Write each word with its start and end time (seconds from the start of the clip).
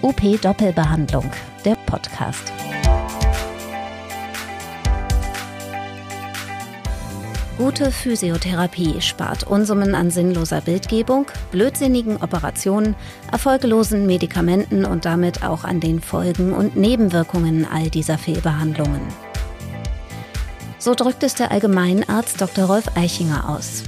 UP 0.00 0.40
Doppelbehandlung, 0.40 1.28
der 1.64 1.74
Podcast. 1.86 2.52
Gute 7.56 7.90
Physiotherapie 7.90 9.00
spart 9.00 9.42
Unsummen 9.42 9.96
an 9.96 10.12
sinnloser 10.12 10.60
Bildgebung, 10.60 11.26
blödsinnigen 11.50 12.18
Operationen, 12.18 12.94
erfolglosen 13.32 14.06
Medikamenten 14.06 14.84
und 14.84 15.04
damit 15.04 15.42
auch 15.42 15.64
an 15.64 15.80
den 15.80 16.00
Folgen 16.00 16.52
und 16.52 16.76
Nebenwirkungen 16.76 17.66
all 17.66 17.90
dieser 17.90 18.18
Fehlbehandlungen. 18.18 19.00
So 20.78 20.94
drückt 20.94 21.24
es 21.24 21.34
der 21.34 21.50
Allgemeinarzt 21.50 22.40
Dr. 22.40 22.66
Rolf 22.66 22.96
Eichinger 22.96 23.48
aus. 23.48 23.82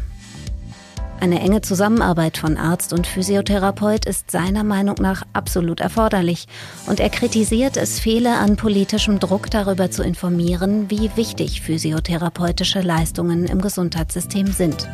Eine 1.21 1.41
enge 1.41 1.61
Zusammenarbeit 1.61 2.39
von 2.39 2.57
Arzt 2.57 2.95
und 2.95 3.07
Physiotherapeut 3.07 4.07
ist 4.07 4.31
seiner 4.31 4.65
Meinung 4.65 4.97
nach 5.01 5.23
absolut 5.35 5.81
erforderlich 5.81 6.49
und 6.87 6.99
er 6.99 7.11
kritisiert, 7.11 7.77
es 7.77 8.01
fehle 8.01 8.39
an 8.39 8.57
politischem 8.57 9.21
Druck 9.21 9.51
darüber 9.51 9.91
zu 9.91 10.03
informieren, 10.03 10.89
wie 10.89 11.11
wichtig 11.17 11.61
physiotherapeutische 11.61 12.81
Leistungen 12.81 13.45
im 13.45 13.61
Gesundheitssystem 13.61 14.47
sind. 14.47 14.89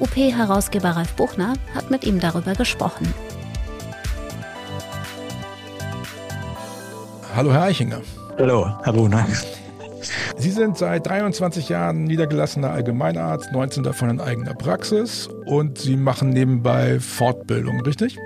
UP-Herausgeber 0.00 0.90
Ralf 0.90 1.14
Buchner 1.14 1.54
hat 1.74 1.90
mit 1.90 2.04
ihm 2.04 2.20
darüber 2.20 2.54
gesprochen. 2.54 3.12
Hallo 7.34 7.52
Herr 7.52 7.62
Eichinger. 7.62 8.00
Hallo, 8.38 8.78
Herr 8.84 8.92
Buchner. 8.92 9.26
Sie 10.38 10.50
sind 10.50 10.78
seit 10.78 11.04
23 11.06 11.68
Jahren 11.68 12.04
niedergelassener 12.04 12.70
Allgemeinarzt, 12.70 13.50
19 13.50 13.82
davon 13.82 14.10
in 14.10 14.20
eigener 14.20 14.54
Praxis 14.54 15.28
und 15.46 15.78
Sie 15.78 15.96
machen 15.96 16.30
nebenbei 16.30 17.00
Fortbildung, 17.00 17.80
richtig? 17.80 18.16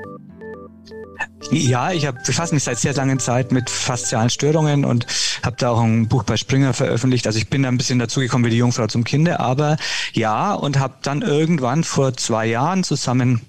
Ja, 1.53 1.93
ich 1.93 2.07
hab, 2.07 2.25
befasse 2.25 2.55
mich 2.55 2.65
seit 2.65 2.79
sehr 2.79 2.95
langer 2.95 3.19
Zeit 3.19 3.53
mit 3.53 3.69
faszialen 3.69 4.31
Störungen 4.31 4.87
und 4.87 5.07
habe 5.43 5.55
da 5.59 5.69
auch 5.69 5.83
ein 5.83 6.09
Buch 6.09 6.23
bei 6.23 6.39
Springer 6.39 6.73
veröffentlicht. 6.73 7.27
Also 7.27 7.39
ich 7.39 7.51
bin 7.51 7.63
da 7.63 7.69
ein 7.69 7.77
bisschen 7.77 7.99
dazugekommen 7.99 8.47
wie 8.47 8.51
die 8.51 8.57
Jungfrau 8.57 8.87
zum 8.87 9.05
Kinde, 9.05 9.39
aber 9.39 9.77
ja, 10.15 10.55
und 10.55 10.79
habe 10.79 10.95
dann 11.03 11.21
irgendwann 11.21 11.85
vor 11.85 12.15
zwei 12.15 12.47
Jahren 12.47 12.85
zusammen 12.85 13.43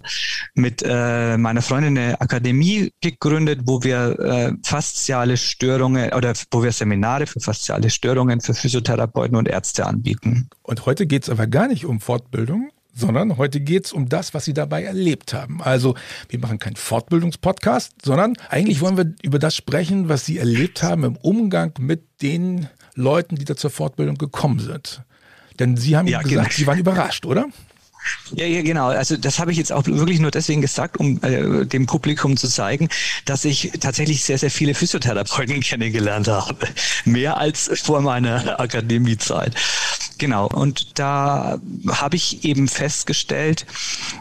mit 0.54 0.84
äh, 0.86 1.38
meiner 1.38 1.62
Freundin 1.62 1.98
eine 1.98 2.20
Akademie 2.20 2.92
gegründet, 3.00 3.62
wo 3.64 3.84
wir 3.84 4.20
äh, 4.20 4.52
fasziale 4.66 5.38
Störungen 5.38 6.12
oder 6.12 6.34
wo 6.52 6.62
wir 6.62 6.74
Seminare 6.74 7.26
für 7.26 7.40
fasziale 7.40 7.90
Störungen 7.90 8.42
für 8.42 8.54
Physiotherapeuten 8.54 9.38
und 9.38 9.48
Ärzte 9.48 9.86
anbieten. 9.86 10.50
Und 10.62 10.86
heute 10.86 11.08
geht 11.08 11.24
es 11.24 11.30
aber 11.30 11.48
gar 11.48 11.70
nicht 11.70 11.86
um 11.86 12.02
Fortbildung, 12.02 12.70
sondern 12.94 13.38
heute 13.38 13.60
geht 13.60 13.86
es 13.86 13.94
um 13.94 14.08
das, 14.08 14.34
was 14.34 14.46
Sie 14.46 14.54
dabei 14.54 14.84
erlebt 14.84 15.34
haben. 15.34 15.62
Also 15.62 15.96
wir 16.30 16.40
machen 16.40 16.60
keinen 16.60 16.76
Fortbildungspodcast, 16.76 17.94
sondern 18.04 18.36
eigentlich 18.50 18.82
wollen 18.82 18.98
wir 18.98 19.14
über 19.24 19.40
das 19.40 19.56
sprechen, 19.56 20.10
was 20.10 20.26
Sie 20.26 20.38
erlebt 20.38 20.84
haben 20.84 21.04
im 21.04 21.16
Umgang 21.18 21.74
mit 21.80 22.04
den 22.22 22.68
Leuten, 22.96 23.36
die 23.36 23.46
da 23.46 23.56
zur 23.56 23.72
Fortbildung 23.72 24.18
gekommen 24.18 24.60
sind. 24.60 25.04
Denn 25.60 25.78
Sie 25.78 25.98
haben 25.98 26.08
ja, 26.08 26.22
gesagt, 26.22 26.50
genau. 26.50 26.50
Sie 26.52 26.68
waren 26.68 26.80
überrascht, 26.80 27.26
oder? 27.26 27.48
Ja, 28.36 28.46
ja, 28.46 28.62
genau. 28.62 28.88
Also 28.88 29.18
das 29.18 29.40
habe 29.40 29.52
ich 29.52 29.58
jetzt 29.58 29.72
auch 29.72 29.86
wirklich 29.86 30.20
nur 30.20 30.32
deswegen 30.32 30.62
gesagt, 30.62 30.98
um 30.98 31.22
äh, 31.24 31.66
dem 31.66 31.86
Publikum 31.86 32.38
zu 32.38 32.48
zeigen, 32.48 32.90
dass 33.26 33.46
ich 33.46 33.72
tatsächlich 33.80 34.24
sehr, 34.24 34.38
sehr 34.38 34.52
viele 34.52 34.74
Physiotherapeuten 34.74 35.60
kennengelernt 35.62 36.28
habe. 36.28 36.68
Mehr 37.06 37.38
als 37.38 37.72
vor 37.84 38.02
meiner 38.02 38.60
Akademiezeit. 38.60 39.56
Genau. 40.18 40.48
Und 40.48 41.00
da 41.00 41.60
habe 41.90 42.16
ich 42.16 42.44
eben 42.46 42.68
festgestellt, 42.68 43.66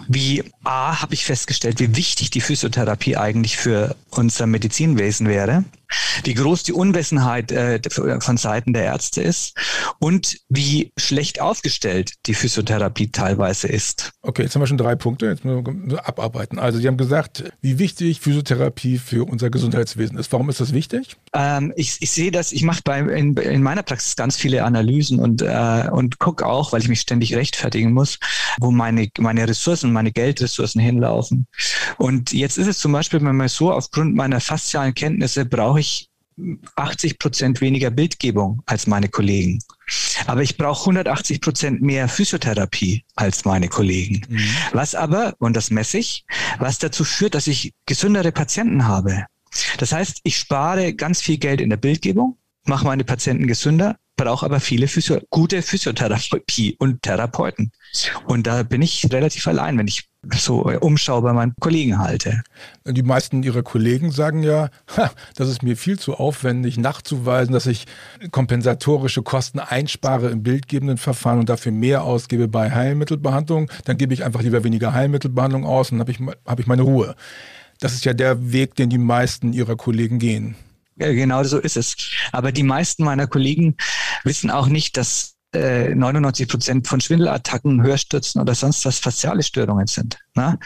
wie 0.09 0.43
A, 0.65 1.01
habe 1.01 1.15
ich 1.15 1.25
festgestellt, 1.25 1.81
wie 1.81 1.97
wichtig 1.97 2.31
die 2.31 2.41
Physiotherapie 2.41 3.17
eigentlich 3.17 3.57
für 3.57 3.97
unser 4.11 4.47
Medizinwesen 4.47 5.29
wäre 5.29 5.65
wie 6.25 6.35
groß 6.35 6.63
die 6.63 6.73
Unwissenheit 6.73 7.53
äh, 7.53 7.81
von 8.21 8.37
Seiten 8.37 8.73
der 8.73 8.85
Ärzte 8.85 9.23
ist 9.23 9.57
und 9.99 10.39
wie 10.49 10.93
schlecht 10.99 11.41
aufgestellt 11.41 12.15
die 12.27 12.35
Physiotherapie 12.35 13.11
teilweise 13.11 13.69
ist. 13.69 14.13
Okay, 14.23 14.43
jetzt 14.43 14.55
haben 14.55 14.63
wir 14.63 14.67
schon 14.67 14.79
drei 14.79 14.95
Punkte. 14.95 15.27
Jetzt 15.27 15.45
müssen 15.45 15.91
wir 15.91 16.07
abarbeiten. 16.07 16.59
Also 16.59 16.79
Sie 16.79 16.87
haben 16.87 16.97
gesagt, 16.97 17.45
wie 17.61 17.79
wichtig 17.79 18.21
Physiotherapie 18.21 18.99
für 18.99 19.29
unser 19.29 19.51
Gesundheitswesen 19.51 20.19
ist. 20.19 20.33
Warum 20.33 20.49
ist 20.49 20.61
das 20.61 20.73
wichtig? 20.73 21.17
Ähm, 21.35 21.73
ich, 21.77 21.97
ich 22.01 22.11
sehe 22.11 22.31
das, 22.31 22.53
ich 22.53 22.63
mache 22.63 22.83
in, 22.91 23.37
in 23.37 23.63
meiner 23.63 23.83
Praxis 23.83 24.17
ganz 24.17 24.37
viele 24.37 24.65
Analysen 24.65 25.19
und, 25.19 25.43
äh, 25.43 25.89
und 25.91 26.19
gucke 26.19 26.47
auch, 26.47 26.73
weil 26.73 26.83
ich 26.83 26.89
mich 26.89 27.01
ständig 27.01 27.35
rechtfertigen 27.35 27.93
muss, 27.93 28.19
wo 28.61 28.71
meine, 28.71 29.09
meine 29.19 29.49
Ressourcen, 29.49 29.93
meine 29.93 30.13
Geldressourcen 30.13 30.81
hinlaufen. 30.81 31.47
Und 31.97 32.33
jetzt 32.33 32.59
ist 32.59 32.67
es 32.67 32.79
zum 32.79 32.93
Beispiel 32.93 33.23
wenn 33.23 33.37
man 33.37 33.49
so, 33.49 33.73
aufgrund 33.73 34.15
meiner 34.15 34.41
faszialen 34.41 34.95
Kenntnisse 34.95 35.45
brauche 35.45 35.81
ich 35.81 36.09
80 36.77 37.19
Prozent 37.19 37.61
weniger 37.61 37.91
Bildgebung 37.91 38.63
als 38.67 38.87
meine 38.87 39.09
Kollegen. 39.09 39.59
Aber 40.27 40.43
ich 40.43 40.57
brauche 40.57 40.81
180 40.81 41.41
Prozent 41.41 41.83
mehr 41.83 42.09
Physiotherapie 42.09 43.05
als 43.17 43.45
meine 43.45 43.69
Kollegen. 43.69 44.25
Mhm. 44.29 44.49
Was 44.73 44.95
aber, 44.95 45.35
und 45.39 45.55
das 45.57 45.71
messe 45.71 45.99
ich, 45.99 46.25
was 46.59 46.79
dazu 46.79 47.05
führt, 47.05 47.35
dass 47.35 47.47
ich 47.47 47.73
gesündere 47.87 48.33
Patienten 48.33 48.87
habe. 48.87 49.27
Das 49.79 49.93
heißt, 49.93 50.21
ich 50.23 50.37
spare 50.37 50.95
ganz 50.95 51.21
viel 51.21 51.39
Geld 51.39 51.61
in 51.61 51.71
der 51.71 51.77
Bildgebung, 51.77 52.37
mache 52.65 52.87
meine 52.87 53.05
Patienten 53.05 53.47
gesünder, 53.47 53.97
brauche 54.17 54.47
aber 54.47 54.61
viele 54.61 54.89
Physio 54.89 55.21
gute 55.31 55.63
Physiotherapie 55.63 56.77
und 56.79 57.03
Therapeuten. 57.03 57.73
Und 58.27 58.47
da 58.47 58.63
bin 58.63 58.83
ich 58.83 59.07
relativ 59.11 59.47
allein, 59.47 59.79
wenn 59.79 59.89
ich 59.89 60.09
so 60.37 60.63
Umschau 60.81 61.21
bei 61.21 61.33
meinen 61.33 61.55
Kollegen 61.61 61.99
halte. 61.99 62.43
Die 62.87 63.03
meisten 63.03 63.43
ihrer 63.43 63.63
Kollegen 63.63 64.13
sagen 64.13 64.43
ja, 64.45 64.71
das 65.35 65.49
ist 65.49 65.63
mir 65.63 65.77
viel 65.77 65.99
zu 65.99 66.15
aufwendig 66.15 66.79
nachzuweisen, 66.79 67.53
dass 67.53 67.67
ich 67.67 67.87
kompensatorische 68.31 69.23
Kosten 69.23 69.59
einspare 69.59 70.31
im 70.31 70.45
bildgebenden 70.45 70.99
Verfahren 70.99 71.41
und 71.41 71.49
dafür 71.49 71.73
mehr 71.73 72.05
ausgebe 72.05 72.47
bei 72.47 72.71
Heilmittelbehandlung. 72.71 73.71
Dann 73.85 73.99
gebe 73.99 74.15
ich 74.15 74.25
einfach 74.25 74.43
lieber 74.43 74.63
weniger 74.63 74.93
Heilmittelbehandlung 74.93 75.67
aus 75.67 75.91
und 75.91 75.99
habe 75.99 76.13
ich, 76.13 76.21
hab 76.47 76.61
ich 76.61 76.69
meine 76.69 76.83
Ruhe. 76.83 77.17
Das 77.83 77.95
ist 77.95 78.05
ja 78.05 78.15
der 78.15 78.53
Weg, 78.53 78.77
den 78.77 78.91
die 78.91 78.99
meisten 78.99 79.53
ihrer 79.53 79.75
Kollegen 79.75 80.21
gehen. 80.21 80.55
Ja, 80.97 81.13
genau 81.13 81.43
so 81.43 81.59
ist 81.59 81.77
es. 81.77 81.97
Aber 82.31 82.53
die 82.53 82.63
meisten 82.63 83.03
meiner 83.03 83.27
Kollegen 83.27 83.77
wissen 84.23 84.53
auch 84.53 84.69
nicht, 84.69 84.97
dass 84.97 85.32
99 85.55 86.47
äh, 86.47 86.51
Prozent 86.51 86.89
von 86.89 87.01
Schwindelattacken, 87.01 87.83
Hörstürzen 87.83 88.41
oder 88.41 88.55
sonst 88.55 88.85
was 88.87 88.99
fasziale 88.99 89.43
Störungen 89.43 89.87
sind. 89.87 90.19
Ne? 90.35 90.59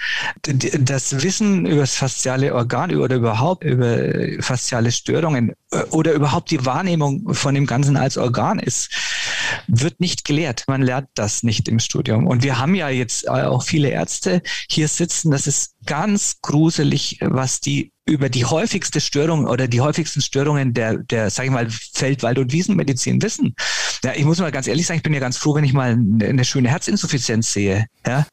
Das 0.80 1.22
Wissen 1.22 1.66
über 1.66 1.80
das 1.80 1.96
fasziale 1.96 2.54
Organ 2.54 2.94
oder 2.94 3.16
überhaupt 3.16 3.64
über 3.64 3.98
fasziale 4.40 4.92
Störungen 4.92 5.54
äh, 5.72 5.82
oder 5.90 6.12
überhaupt 6.12 6.50
die 6.50 6.64
Wahrnehmung 6.64 7.34
von 7.34 7.54
dem 7.54 7.66
Ganzen 7.66 7.96
als 7.96 8.16
Organ 8.16 8.60
ist, 8.60 8.90
wird 9.66 9.98
nicht 10.00 10.24
gelehrt. 10.24 10.64
Man 10.68 10.82
lernt 10.82 11.08
das 11.14 11.42
nicht 11.42 11.68
im 11.68 11.80
Studium. 11.80 12.26
Und 12.26 12.44
wir 12.44 12.58
haben 12.58 12.74
ja 12.74 12.88
jetzt 12.88 13.28
auch 13.28 13.64
viele 13.64 13.88
Ärzte 13.88 14.42
hier 14.70 14.86
sitzen. 14.86 15.32
Das 15.32 15.48
ist 15.48 15.74
ganz 15.84 16.40
gruselig, 16.42 17.18
was 17.22 17.60
die 17.60 17.92
über 18.08 18.28
die 18.28 18.44
häufigste 18.44 19.00
Störung 19.00 19.46
oder 19.46 19.66
die 19.66 19.80
häufigsten 19.80 20.20
Störungen 20.20 20.74
der, 20.74 20.98
der, 20.98 21.28
sag 21.28 21.46
ich 21.46 21.50
mal, 21.50 21.68
Feld-, 21.68 22.22
Wald- 22.22 22.38
und 22.38 22.52
Wiesenmedizin 22.52 23.20
wissen. 23.20 23.54
Ja, 24.06 24.12
ich 24.14 24.24
muss 24.24 24.38
mal 24.38 24.52
ganz 24.52 24.68
ehrlich 24.68 24.86
sagen, 24.86 24.98
ich 24.98 25.02
bin 25.02 25.14
ja 25.14 25.18
ganz 25.18 25.36
froh, 25.36 25.56
wenn 25.56 25.64
ich 25.64 25.72
mal 25.72 25.90
eine, 25.90 26.44
schöne 26.44 26.68
Herzinsuffizienz 26.68 27.52
sehe. 27.52 27.86
Ja? 28.06 28.24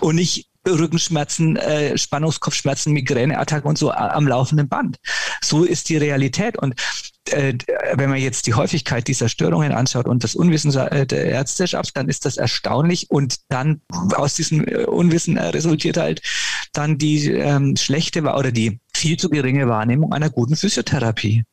Und 0.00 0.16
nicht 0.16 0.50
Rückenschmerzen, 0.66 1.54
äh, 1.54 1.96
Spannungskopfschmerzen, 1.96 2.92
Migräneattacken 2.92 3.68
und 3.68 3.78
so 3.78 3.92
am 3.92 4.26
laufenden 4.26 4.68
Band. 4.68 4.96
So 5.40 5.62
ist 5.62 5.88
die 5.88 5.98
Realität. 5.98 6.58
Und 6.58 6.74
äh, 7.30 7.54
wenn 7.92 8.10
man 8.10 8.18
jetzt 8.18 8.48
die 8.48 8.54
Häufigkeit 8.54 9.06
dieser 9.06 9.28
Störungen 9.28 9.70
anschaut 9.70 10.06
und 10.06 10.24
das 10.24 10.34
Unwissen 10.34 10.72
der 10.72 11.26
Ärzteschaft, 11.26 11.96
dann 11.96 12.08
ist 12.08 12.24
das 12.24 12.36
erstaunlich. 12.36 13.08
Und 13.08 13.36
dann 13.50 13.82
aus 14.16 14.34
diesem 14.34 14.66
äh, 14.66 14.84
Unwissen 14.84 15.38
resultiert 15.38 15.96
halt 15.96 16.22
dann 16.72 16.98
die 16.98 17.30
ähm, 17.30 17.76
schlechte 17.76 18.22
oder 18.22 18.50
die 18.50 18.80
viel 18.92 19.16
zu 19.16 19.30
geringe 19.30 19.68
Wahrnehmung 19.68 20.12
einer 20.12 20.30
guten 20.30 20.56
Physiotherapie. 20.56 21.44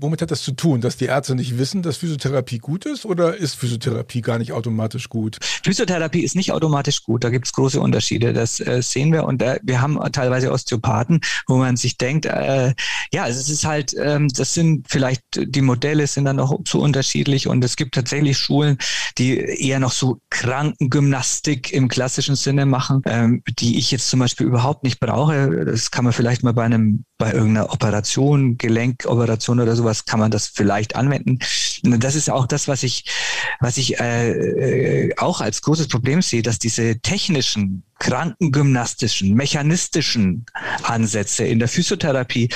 Womit 0.00 0.22
hat 0.22 0.30
das 0.30 0.42
zu 0.42 0.52
tun, 0.52 0.80
dass 0.80 0.96
die 0.96 1.06
Ärzte 1.06 1.34
nicht 1.34 1.58
wissen, 1.58 1.82
dass 1.82 1.96
Physiotherapie 1.96 2.58
gut 2.58 2.86
ist 2.86 3.04
oder 3.04 3.36
ist 3.36 3.56
Physiotherapie 3.56 4.20
gar 4.20 4.38
nicht 4.38 4.52
automatisch 4.52 5.08
gut? 5.08 5.38
Physiotherapie 5.64 6.22
ist 6.22 6.36
nicht 6.36 6.52
automatisch 6.52 7.02
gut, 7.02 7.24
da 7.24 7.30
gibt 7.30 7.46
es 7.46 7.52
große 7.52 7.80
Unterschiede, 7.80 8.32
das 8.32 8.60
äh, 8.60 8.80
sehen 8.80 9.12
wir. 9.12 9.24
Und 9.24 9.42
äh, 9.42 9.58
wir 9.64 9.80
haben 9.80 9.98
teilweise 10.12 10.52
Osteopathen, 10.52 11.20
wo 11.48 11.56
man 11.56 11.76
sich 11.76 11.96
denkt, 11.98 12.26
äh, 12.26 12.74
ja, 13.12 13.26
es 13.26 13.48
ist 13.48 13.64
halt, 13.64 13.92
ähm, 14.00 14.28
das 14.28 14.54
sind 14.54 14.86
vielleicht, 14.88 15.22
die 15.36 15.62
Modelle 15.62 16.06
sind 16.06 16.26
dann 16.26 16.36
noch 16.36 16.62
zu 16.64 16.80
unterschiedlich. 16.80 17.48
Und 17.48 17.64
es 17.64 17.74
gibt 17.74 17.96
tatsächlich 17.96 18.38
Schulen, 18.38 18.78
die 19.18 19.36
eher 19.36 19.80
noch 19.80 19.92
so 19.92 20.20
Krankengymnastik 20.30 21.72
im 21.72 21.88
klassischen 21.88 22.36
Sinne 22.36 22.66
machen, 22.66 23.02
ähm, 23.06 23.42
die 23.58 23.78
ich 23.78 23.90
jetzt 23.90 24.08
zum 24.08 24.20
Beispiel 24.20 24.46
überhaupt 24.46 24.84
nicht 24.84 25.00
brauche. 25.00 25.64
Das 25.64 25.90
kann 25.90 26.04
man 26.04 26.12
vielleicht 26.12 26.44
mal 26.44 26.52
bei 26.52 26.64
einem, 26.64 27.04
bei 27.18 27.32
irgendeiner 27.32 27.72
Operation, 27.72 28.58
Gelenkoperation 28.58 29.58
oder 29.58 29.74
sowas, 29.88 30.04
kann 30.04 30.20
man 30.20 30.30
das 30.30 30.46
vielleicht 30.46 30.96
anwenden. 30.96 31.38
das 31.82 32.14
ist 32.14 32.30
auch 32.30 32.46
das, 32.46 32.68
was 32.68 32.82
ich, 32.82 33.04
was 33.60 33.78
ich 33.78 33.98
äh, 33.98 34.30
äh, 34.30 35.14
auch 35.16 35.40
als 35.40 35.62
großes 35.62 35.88
Problem 35.88 36.22
sehe, 36.22 36.42
dass 36.42 36.58
diese 36.58 37.00
technischen, 37.00 37.84
krankengymnastischen, 37.98 39.34
mechanistischen 39.34 40.46
Ansätze 40.82 41.44
in 41.44 41.58
der 41.58 41.68
Physiotherapie 41.68 42.48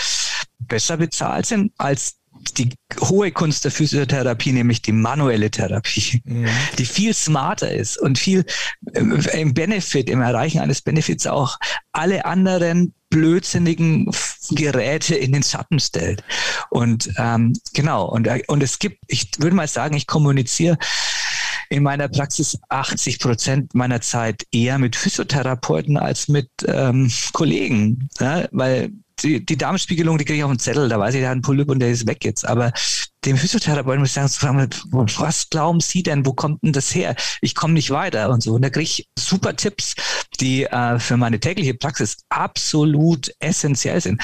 besser 0.61 0.97
bezahlt 0.97 1.47
sind 1.47 1.73
als 1.79 2.17
die 2.57 2.71
hohe 3.01 3.31
Kunst 3.31 3.65
der 3.65 3.71
Physiotherapie, 3.71 4.53
nämlich 4.53 4.83
die 4.83 4.93
manuelle 4.93 5.51
Therapie, 5.51 6.23
mhm. 6.25 6.49
die 6.77 6.85
viel 6.85 7.15
smarter 7.15 7.73
ist 7.73 7.99
und 7.99 8.19
viel 8.19 8.45
äh, 8.93 9.41
im 9.41 9.55
Benefit, 9.55 10.11
im 10.11 10.21
Erreichen 10.21 10.61
eines 10.61 10.83
Benefits 10.83 11.27
auch 11.27 11.59
alle 11.93 12.25
anderen 12.25 12.95
blödsinnigen 13.13 14.11
Geräte 14.51 15.15
in 15.15 15.33
den 15.33 15.43
Schatten 15.43 15.79
stellt. 15.79 16.25
Und 16.71 17.11
ähm, 17.19 17.53
genau, 17.75 18.07
und, 18.07 18.27
äh, 18.27 18.43
und 18.49 18.63
es 18.63 18.79
gibt, 18.79 18.99
ich 19.07 19.31
würde 19.39 19.55
mal 19.55 19.69
sagen, 19.69 19.95
ich 19.95 20.07
kommuniziere 20.07 20.79
in 21.69 21.83
meiner 21.83 22.09
Praxis 22.09 22.59
80 22.71 23.19
Prozent 23.19 23.75
meiner 23.75 24.01
Zeit 24.01 24.47
eher 24.51 24.79
mit 24.79 24.97
Physiotherapeuten 24.97 25.97
als 25.99 26.29
mit 26.29 26.49
ähm, 26.67 27.11
Kollegen, 27.33 28.09
ja, 28.19 28.49
weil 28.51 28.93
die, 29.23 29.45
die 29.45 29.57
Darmspiegelung, 29.57 30.19
die 30.19 30.25
kriege 30.25 30.39
ich 30.39 30.45
auf 30.45 30.51
den 30.51 30.59
Zettel, 30.59 30.89
da 30.89 30.99
weiß 30.99 31.15
ich, 31.15 31.21
der 31.21 31.31
hat 31.31 31.35
einen 31.35 31.43
Polyp 31.43 31.71
und 31.71 31.81
der 31.81 31.91
ist 31.91 32.07
weg 32.07 32.25
jetzt. 32.25 32.47
Aber 32.47 32.73
dem 33.25 33.37
Physiotherapeuten 33.37 34.01
muss 34.01 34.17
ich 34.17 34.31
sagen, 34.31 34.69
was 34.93 35.49
glauben 35.51 35.81
Sie 35.81 36.03
denn, 36.03 36.27
wo 36.27 36.33
kommt 36.33 36.63
denn 36.63 36.73
das 36.73 36.95
her? 36.95 37.15
Ich 37.41 37.55
komme 37.55 37.75
nicht 37.75 37.91
weiter 37.91 38.31
und 38.31 38.43
so. 38.43 38.55
Und 38.55 38.63
da 38.63 38.71
kriege 38.71 38.85
ich 38.85 39.09
super 39.19 39.55
Tipps, 39.55 39.95
die 40.41 40.65
äh, 40.65 40.99
für 40.99 41.17
meine 41.17 41.39
tägliche 41.39 41.75
Praxis 41.75 42.19
absolut 42.31 43.33
essentiell 43.39 44.01
sind. 44.01 44.21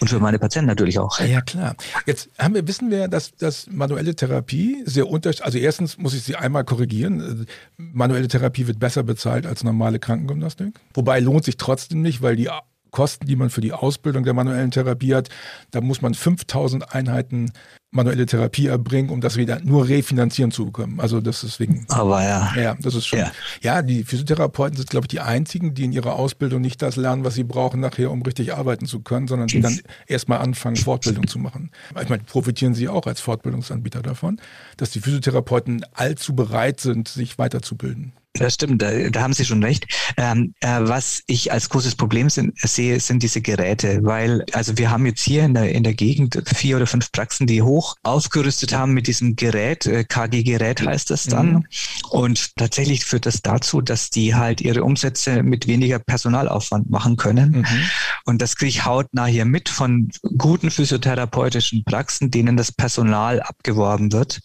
Und 0.00 0.08
für 0.08 0.18
meine 0.18 0.40
Patienten 0.40 0.66
natürlich 0.66 0.98
auch. 0.98 1.20
Ja, 1.20 1.40
klar. 1.42 1.76
Jetzt 2.06 2.28
haben 2.36 2.54
wir, 2.54 2.66
wissen 2.66 2.90
wir, 2.90 3.06
dass, 3.06 3.36
dass 3.36 3.68
manuelle 3.68 4.16
Therapie 4.16 4.82
sehr 4.84 5.06
unterschiedlich, 5.06 5.44
also 5.44 5.58
erstens 5.58 5.96
muss 5.96 6.12
ich 6.12 6.24
Sie 6.24 6.34
einmal 6.34 6.64
korrigieren, 6.64 7.46
manuelle 7.76 8.26
Therapie 8.26 8.66
wird 8.66 8.80
besser 8.80 9.04
bezahlt 9.04 9.46
als 9.46 9.62
normale 9.62 10.00
Krankengymnastik. 10.00 10.74
Wobei 10.94 11.20
lohnt 11.20 11.44
sich 11.44 11.56
trotzdem 11.56 12.02
nicht, 12.02 12.20
weil 12.20 12.34
die 12.34 12.50
Kosten, 12.92 13.26
die 13.26 13.36
man 13.36 13.50
für 13.50 13.60
die 13.60 13.72
Ausbildung 13.72 14.22
der 14.22 14.34
manuellen 14.34 14.70
Therapie 14.70 15.14
hat, 15.14 15.28
da 15.72 15.80
muss 15.80 16.02
man 16.02 16.14
5000 16.14 16.94
Einheiten 16.94 17.52
manuelle 17.90 18.26
Therapie 18.26 18.66
erbringen, 18.66 19.10
um 19.10 19.20
das 19.20 19.36
wieder 19.36 19.60
nur 19.60 19.88
refinanzieren 19.88 20.50
zu 20.50 20.66
bekommen. 20.66 20.98
Also 20.98 21.20
das 21.20 21.44
ist 21.44 21.60
wegen. 21.60 21.84
Aber 21.88 22.22
ja. 22.22 22.52
Ja, 22.56 22.76
das 22.80 22.94
ist 22.94 23.06
schon. 23.06 23.18
Ja, 23.18 23.32
ja 23.60 23.82
die 23.82 24.04
Physiotherapeuten 24.04 24.76
sind, 24.76 24.90
glaube 24.90 25.04
ich, 25.04 25.08
die 25.08 25.20
einzigen, 25.20 25.74
die 25.74 25.84
in 25.84 25.92
ihrer 25.92 26.14
Ausbildung 26.14 26.62
nicht 26.62 26.80
das 26.80 26.96
lernen, 26.96 27.24
was 27.24 27.34
sie 27.34 27.44
brauchen 27.44 27.80
nachher, 27.80 28.10
um 28.10 28.22
richtig 28.22 28.54
arbeiten 28.54 28.86
zu 28.86 29.00
können, 29.00 29.28
sondern 29.28 29.48
die 29.48 29.60
dann 29.60 29.78
erstmal 30.06 30.38
anfangen, 30.38 30.76
Fortbildung 30.76 31.26
zu 31.26 31.38
machen. 31.38 31.70
Ich 32.00 32.08
meine, 32.08 32.22
profitieren 32.22 32.74
sie 32.74 32.88
auch 32.88 33.06
als 33.06 33.20
Fortbildungsanbieter 33.20 34.02
davon, 34.02 34.40
dass 34.78 34.90
die 34.90 35.00
Physiotherapeuten 35.00 35.84
allzu 35.92 36.34
bereit 36.34 36.80
sind, 36.80 37.08
sich 37.08 37.38
weiterzubilden. 37.38 38.12
Das 38.34 38.54
stimmt, 38.54 38.80
da, 38.80 39.10
da 39.10 39.20
haben 39.20 39.34
Sie 39.34 39.44
schon 39.44 39.62
recht. 39.62 39.86
Ähm, 40.16 40.54
äh, 40.60 40.78
was 40.80 41.22
ich 41.26 41.52
als 41.52 41.68
großes 41.68 41.96
Problem 41.96 42.30
sind, 42.30 42.58
sehe, 42.58 42.98
sind 42.98 43.22
diese 43.22 43.42
Geräte, 43.42 44.00
weil 44.04 44.44
also 44.52 44.78
wir 44.78 44.90
haben 44.90 45.04
jetzt 45.04 45.22
hier 45.22 45.44
in 45.44 45.52
der, 45.52 45.72
in 45.72 45.82
der 45.82 45.92
Gegend 45.92 46.42
vier 46.46 46.76
oder 46.76 46.86
fünf 46.86 47.12
Praxen, 47.12 47.46
die 47.46 47.60
hoch 47.60 47.96
ausgerüstet 48.02 48.72
haben 48.74 48.94
mit 48.94 49.06
diesem 49.06 49.36
Gerät, 49.36 49.84
äh, 49.84 50.04
KG-Gerät 50.04 50.82
heißt 50.82 51.10
das 51.10 51.24
dann. 51.24 51.52
Mhm. 51.52 51.66
Und 52.08 52.56
tatsächlich 52.56 53.04
führt 53.04 53.26
das 53.26 53.42
dazu, 53.42 53.82
dass 53.82 54.08
die 54.08 54.34
halt 54.34 54.62
ihre 54.62 54.82
Umsätze 54.82 55.42
mit 55.42 55.66
weniger 55.66 55.98
Personalaufwand 55.98 56.88
machen 56.88 57.16
können. 57.16 57.58
Mhm. 57.58 57.90
Und 58.24 58.40
das 58.40 58.56
kriege 58.56 58.70
ich 58.70 58.86
hautnah 58.86 59.26
hier 59.26 59.44
mit 59.44 59.68
von 59.68 60.10
guten 60.38 60.70
physiotherapeutischen 60.70 61.84
Praxen, 61.84 62.30
denen 62.30 62.56
das 62.56 62.72
Personal 62.72 63.42
abgeworben 63.42 64.10
wird 64.12 64.40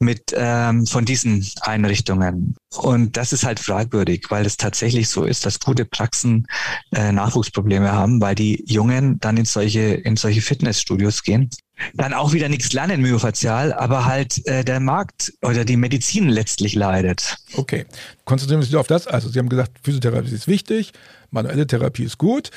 mit 0.00 0.34
ähm, 0.34 0.86
von 0.86 1.04
diesen 1.04 1.46
Einrichtungen. 1.60 2.56
Und 2.76 3.16
das 3.16 3.32
ist 3.32 3.44
halt 3.44 3.60
fragwürdig, 3.60 4.26
weil 4.30 4.46
es 4.46 4.56
tatsächlich 4.56 5.08
so 5.08 5.24
ist, 5.24 5.44
dass 5.44 5.60
gute 5.60 5.84
Praxen 5.84 6.46
äh, 6.92 7.12
Nachwuchsprobleme 7.12 7.92
haben, 7.92 8.20
weil 8.20 8.34
die 8.34 8.64
Jungen 8.66 9.20
dann 9.20 9.36
in 9.36 9.44
solche 9.44 9.80
in 9.80 10.16
solche 10.16 10.40
Fitnessstudios 10.40 11.22
gehen, 11.22 11.50
dann 11.94 12.14
auch 12.14 12.32
wieder 12.32 12.48
nichts 12.48 12.72
lernen 12.72 13.02
myofaszial, 13.02 13.72
aber 13.72 14.06
halt 14.06 14.46
äh, 14.46 14.64
der 14.64 14.80
Markt 14.80 15.32
oder 15.42 15.64
die 15.64 15.76
Medizin 15.76 16.28
letztlich 16.28 16.74
leidet. 16.74 17.36
Okay, 17.54 17.84
konzentrieren 18.24 18.62
wir 18.62 18.66
uns 18.66 18.74
auf 18.74 18.86
das. 18.86 19.06
Also 19.06 19.28
Sie 19.28 19.38
haben 19.38 19.48
gesagt, 19.48 19.78
Physiotherapie 19.82 20.34
ist 20.34 20.48
wichtig, 20.48 20.92
manuelle 21.30 21.66
Therapie 21.66 22.04
ist 22.04 22.18
gut. 22.18 22.50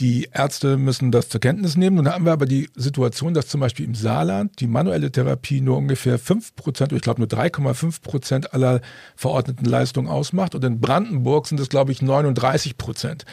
Die 0.00 0.30
Ärzte 0.32 0.78
müssen 0.78 1.12
das 1.12 1.28
zur 1.28 1.40
Kenntnis 1.42 1.76
nehmen. 1.76 1.96
Nun 1.96 2.08
haben 2.08 2.24
wir 2.24 2.32
aber 2.32 2.46
die 2.46 2.70
Situation, 2.74 3.34
dass 3.34 3.48
zum 3.48 3.60
Beispiel 3.60 3.84
im 3.84 3.94
Saarland 3.94 4.58
die 4.60 4.66
manuelle 4.66 5.12
Therapie 5.12 5.60
nur 5.60 5.76
ungefähr 5.76 6.18
5 6.18 6.56
Prozent, 6.56 6.92
ich 6.92 7.02
glaube 7.02 7.20
nur 7.20 7.28
3,5 7.28 8.00
Prozent 8.00 8.54
aller 8.54 8.80
verordneten 9.14 9.66
Leistungen 9.66 10.08
ausmacht. 10.08 10.54
Und 10.54 10.64
in 10.64 10.80
Brandenburg 10.80 11.46
sind 11.46 11.60
es, 11.60 11.68
glaube 11.68 11.92
ich, 11.92 12.00
39 12.00 12.78
Prozent. 12.78 13.26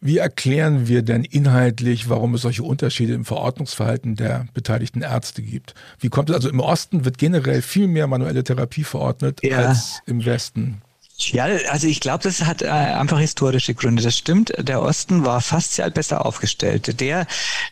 Wie 0.00 0.16
erklären 0.16 0.88
wir 0.88 1.02
denn 1.02 1.24
inhaltlich, 1.24 2.08
warum 2.08 2.34
es 2.34 2.42
solche 2.42 2.62
Unterschiede 2.62 3.12
im 3.12 3.26
Verordnungsverhalten 3.26 4.16
der 4.16 4.46
beteiligten 4.54 5.02
Ärzte 5.02 5.42
gibt? 5.42 5.74
Wie 6.00 6.08
kommt 6.08 6.30
es? 6.30 6.36
Also 6.36 6.48
im 6.48 6.58
Osten 6.58 7.04
wird 7.04 7.18
generell 7.18 7.60
viel 7.60 7.86
mehr 7.86 8.06
manuelle 8.06 8.42
Therapie 8.42 8.82
verordnet 8.82 9.40
ja. 9.42 9.58
als 9.58 10.00
im 10.06 10.24
Westen. 10.24 10.80
Ja, 11.30 11.44
also 11.70 11.86
ich 11.86 12.00
glaube, 12.00 12.24
das 12.24 12.44
hat 12.44 12.62
äh, 12.62 12.66
einfach 12.66 13.18
historische 13.18 13.74
Gründe. 13.74 14.02
Das 14.02 14.16
stimmt. 14.16 14.52
Der 14.58 14.82
Osten 14.82 15.24
war 15.24 15.40
fast 15.40 15.80
besser 15.94 16.26
aufgestellt. 16.26 17.00
Der, 17.00 17.26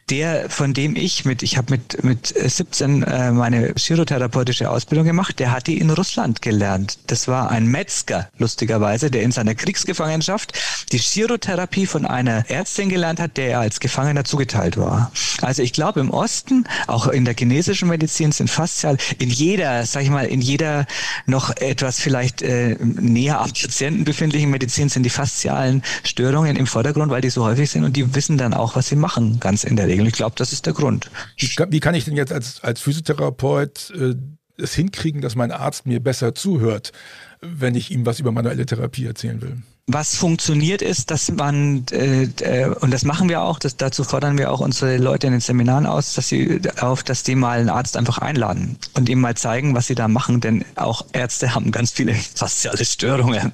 der, 0.09 0.49
von 0.49 0.75
dem 0.75 0.97
ich 0.97 1.25
mit, 1.25 1.43
ich 1.43 1.57
habe 1.57 1.73
mit 1.73 2.03
mit 2.05 2.27
17 2.27 3.03
äh, 3.03 3.33
meine 3.33 3.75
chirotherapeutische 3.77 4.71
Ausbildung 4.71 5.07
gemacht. 5.07 5.39
Der 5.39 5.53
hat 5.53 5.67
die 5.67 5.79
in 5.79 5.91
Russland 5.91 6.43
gelernt. 6.43 6.99
Das 7.07 7.29
war 7.29 7.51
ein 7.51 7.67
Metzger, 7.67 8.29
lustigerweise, 8.39 9.11
der 9.11 9.23
in 9.23 9.33
seiner 9.33 9.55
Kriegsgefangenschaft 9.55 10.53
die 10.93 10.99
Chirotherapie 10.99 11.87
von 11.87 12.07
einer 12.07 12.49
Ärztin 12.51 12.89
gelernt 12.89 13.21
hat, 13.21 13.37
der 13.37 13.51
er 13.51 13.61
als 13.61 13.81
Gefangener 13.81 14.25
zugeteilt 14.25 14.77
war. 14.77 15.13
Also 15.41 15.63
ich 15.63 15.73
glaube, 15.73 16.01
im 16.01 16.11
Osten, 16.11 16.67
auch 16.87 17.07
in 17.07 17.25
der 17.25 17.35
chinesischen 17.37 17.89
Medizin, 17.89 18.33
sind 18.33 18.51
faszial 18.51 18.97
in 19.19 19.31
jeder, 19.31 19.87
sag 19.87 20.03
ich 20.03 20.11
mal, 20.11 20.27
in 20.27 20.41
jeder 20.41 20.87
noch 21.27 21.57
etwas 21.57 22.01
vielleicht 22.01 22.43
äh, 22.43 22.77
näher 22.81 23.40
am 23.41 23.51
Patienten 23.51 24.05
befindlichen 24.05 24.51
Medizin 24.51 24.89
sind 24.89 25.05
die 25.05 25.11
faszialen 25.11 25.83
Störungen 26.05 26.57
im 26.57 26.67
Vordergrund, 26.67 27.11
weil 27.11 27.21
die 27.21 27.31
so 27.31 27.45
häufig 27.45 27.71
sind 27.71 27.85
und 27.85 27.97
die 27.97 28.15
wissen 28.15 28.39
dann 28.39 28.55
auch, 28.55 28.77
was 28.77 28.89
sie 28.89 28.97
machen, 28.97 29.41
ganz 29.41 29.65
in 29.65 29.77
der 29.77 29.87
Regel. 29.87 30.07
Ich 30.07 30.15
glaube, 30.15 30.35
das 30.37 30.53
ist 30.53 30.67
der 30.67 30.73
Grund. 30.73 31.11
Wie, 31.37 31.81
kann 31.81 31.95
ich 31.95 32.05
denn 32.05 32.17
jetzt 32.17 32.33
als, 32.33 32.63
als 32.63 32.81
Physiotherapeut 32.81 33.93
äh, 33.97 34.15
es 34.57 34.75
hinkriegen, 34.75 35.21
dass 35.21 35.35
mein 35.35 35.53
Arzt 35.53 35.87
mir 35.87 36.01
besser 36.01 36.35
zuhört, 36.35 36.93
wenn 37.41 37.75
ich 37.75 37.91
ihm 37.91 38.07
was 38.07 38.21
über 38.21 38.33
manuelle 38.33 38.67
Therapie 38.67 39.07
erzählen 39.07 39.41
will? 39.41 39.63
Was 39.93 40.17
funktioniert 40.17 40.83
ist, 40.83 41.11
dass 41.11 41.31
man, 41.33 41.85
äh, 41.91 42.25
äh, 42.41 42.67
und 42.81 42.93
das 42.93 43.05
machen 43.05 43.29
wir 43.29 43.43
auch, 43.43 43.59
das, 43.59 43.77
dazu 43.77 44.05
fordern 44.05 44.39
wir 44.39 44.53
auch 44.53 44.61
unsere 44.61 44.97
Leute 44.97 45.27
in 45.27 45.33
den 45.33 45.41
Seminaren 45.41 45.87
aus, 45.87 46.15
dass 46.15 46.29
sie 46.29 46.61
auf, 46.81 47.03
dass 47.03 47.23
die 47.23 47.35
mal 47.35 47.61
einen 47.61 47.69
Arzt 47.71 47.97
einfach 47.97 48.19
einladen 48.19 48.77
und 48.95 49.09
ihm 49.09 49.21
mal 49.21 49.37
zeigen, 49.37 49.75
was 49.75 49.87
sie 49.87 49.95
da 49.95 50.09
machen, 50.09 50.41
denn 50.41 50.65
auch 50.77 51.05
Ärzte 51.13 51.55
haben 51.55 51.73
ganz 51.73 51.93
viele 51.93 52.15
faciale 52.35 52.85
Störungen. 52.85 53.53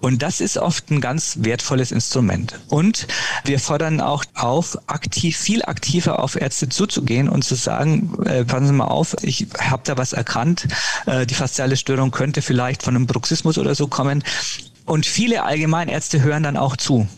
Und 0.00 0.22
das 0.22 0.40
ist 0.40 0.56
oft 0.56 0.90
ein 0.90 1.00
ganz 1.00 1.38
wertvolles 1.40 1.92
Instrument. 1.92 2.58
Und 2.68 3.06
wir 3.44 3.58
fordern 3.58 4.00
auch 4.00 4.24
auf, 4.34 4.78
aktiv, 4.86 5.36
viel 5.36 5.64
aktiver 5.64 6.22
auf 6.22 6.40
Ärzte 6.40 6.68
zuzugehen 6.68 7.28
und 7.28 7.44
zu 7.44 7.54
sagen, 7.54 8.16
äh, 8.24 8.44
passen 8.44 8.66
Sie 8.66 8.72
mal 8.72 8.86
auf, 8.86 9.16
ich 9.22 9.46
habe 9.58 9.82
da 9.84 9.96
was 9.98 10.12
erkannt, 10.12 10.68
äh, 11.06 11.26
die 11.26 11.34
faciale 11.34 11.76
Störung 11.76 12.10
könnte 12.10 12.42
vielleicht 12.42 12.82
von 12.82 12.94
einem 12.94 13.06
Bruxismus 13.06 13.58
oder 13.58 13.74
so 13.74 13.88
kommen 13.88 14.22
und 14.84 15.06
viele 15.06 15.44
Allgemeinärzte 15.44 16.22
hören 16.22 16.42
dann 16.42 16.56
auch 16.56 16.76
zu. 16.76 17.08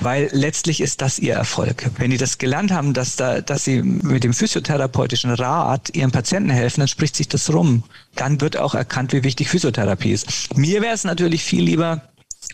Weil 0.00 0.28
letztlich 0.32 0.80
ist 0.80 1.02
das 1.02 1.18
ihr 1.18 1.34
Erfolg. 1.34 1.90
Wenn 1.98 2.10
die 2.10 2.16
das 2.16 2.38
gelernt 2.38 2.72
haben, 2.72 2.94
dass, 2.94 3.14
da, 3.16 3.40
dass 3.40 3.64
sie 3.64 3.82
mit 3.82 4.24
dem 4.24 4.34
physiotherapeutischen 4.34 5.30
Rat 5.30 5.94
ihren 5.94 6.10
Patienten 6.10 6.50
helfen, 6.50 6.80
dann 6.80 6.88
spricht 6.88 7.14
sich 7.14 7.28
das 7.28 7.52
rum. 7.52 7.84
Dann 8.16 8.40
wird 8.40 8.56
auch 8.56 8.74
erkannt, 8.74 9.12
wie 9.12 9.22
wichtig 9.22 9.48
Physiotherapie 9.48 10.10
ist. 10.10 10.56
Mir 10.56 10.82
wäre 10.82 10.94
es 10.94 11.04
natürlich 11.04 11.44
viel 11.44 11.62
lieber, 11.62 12.02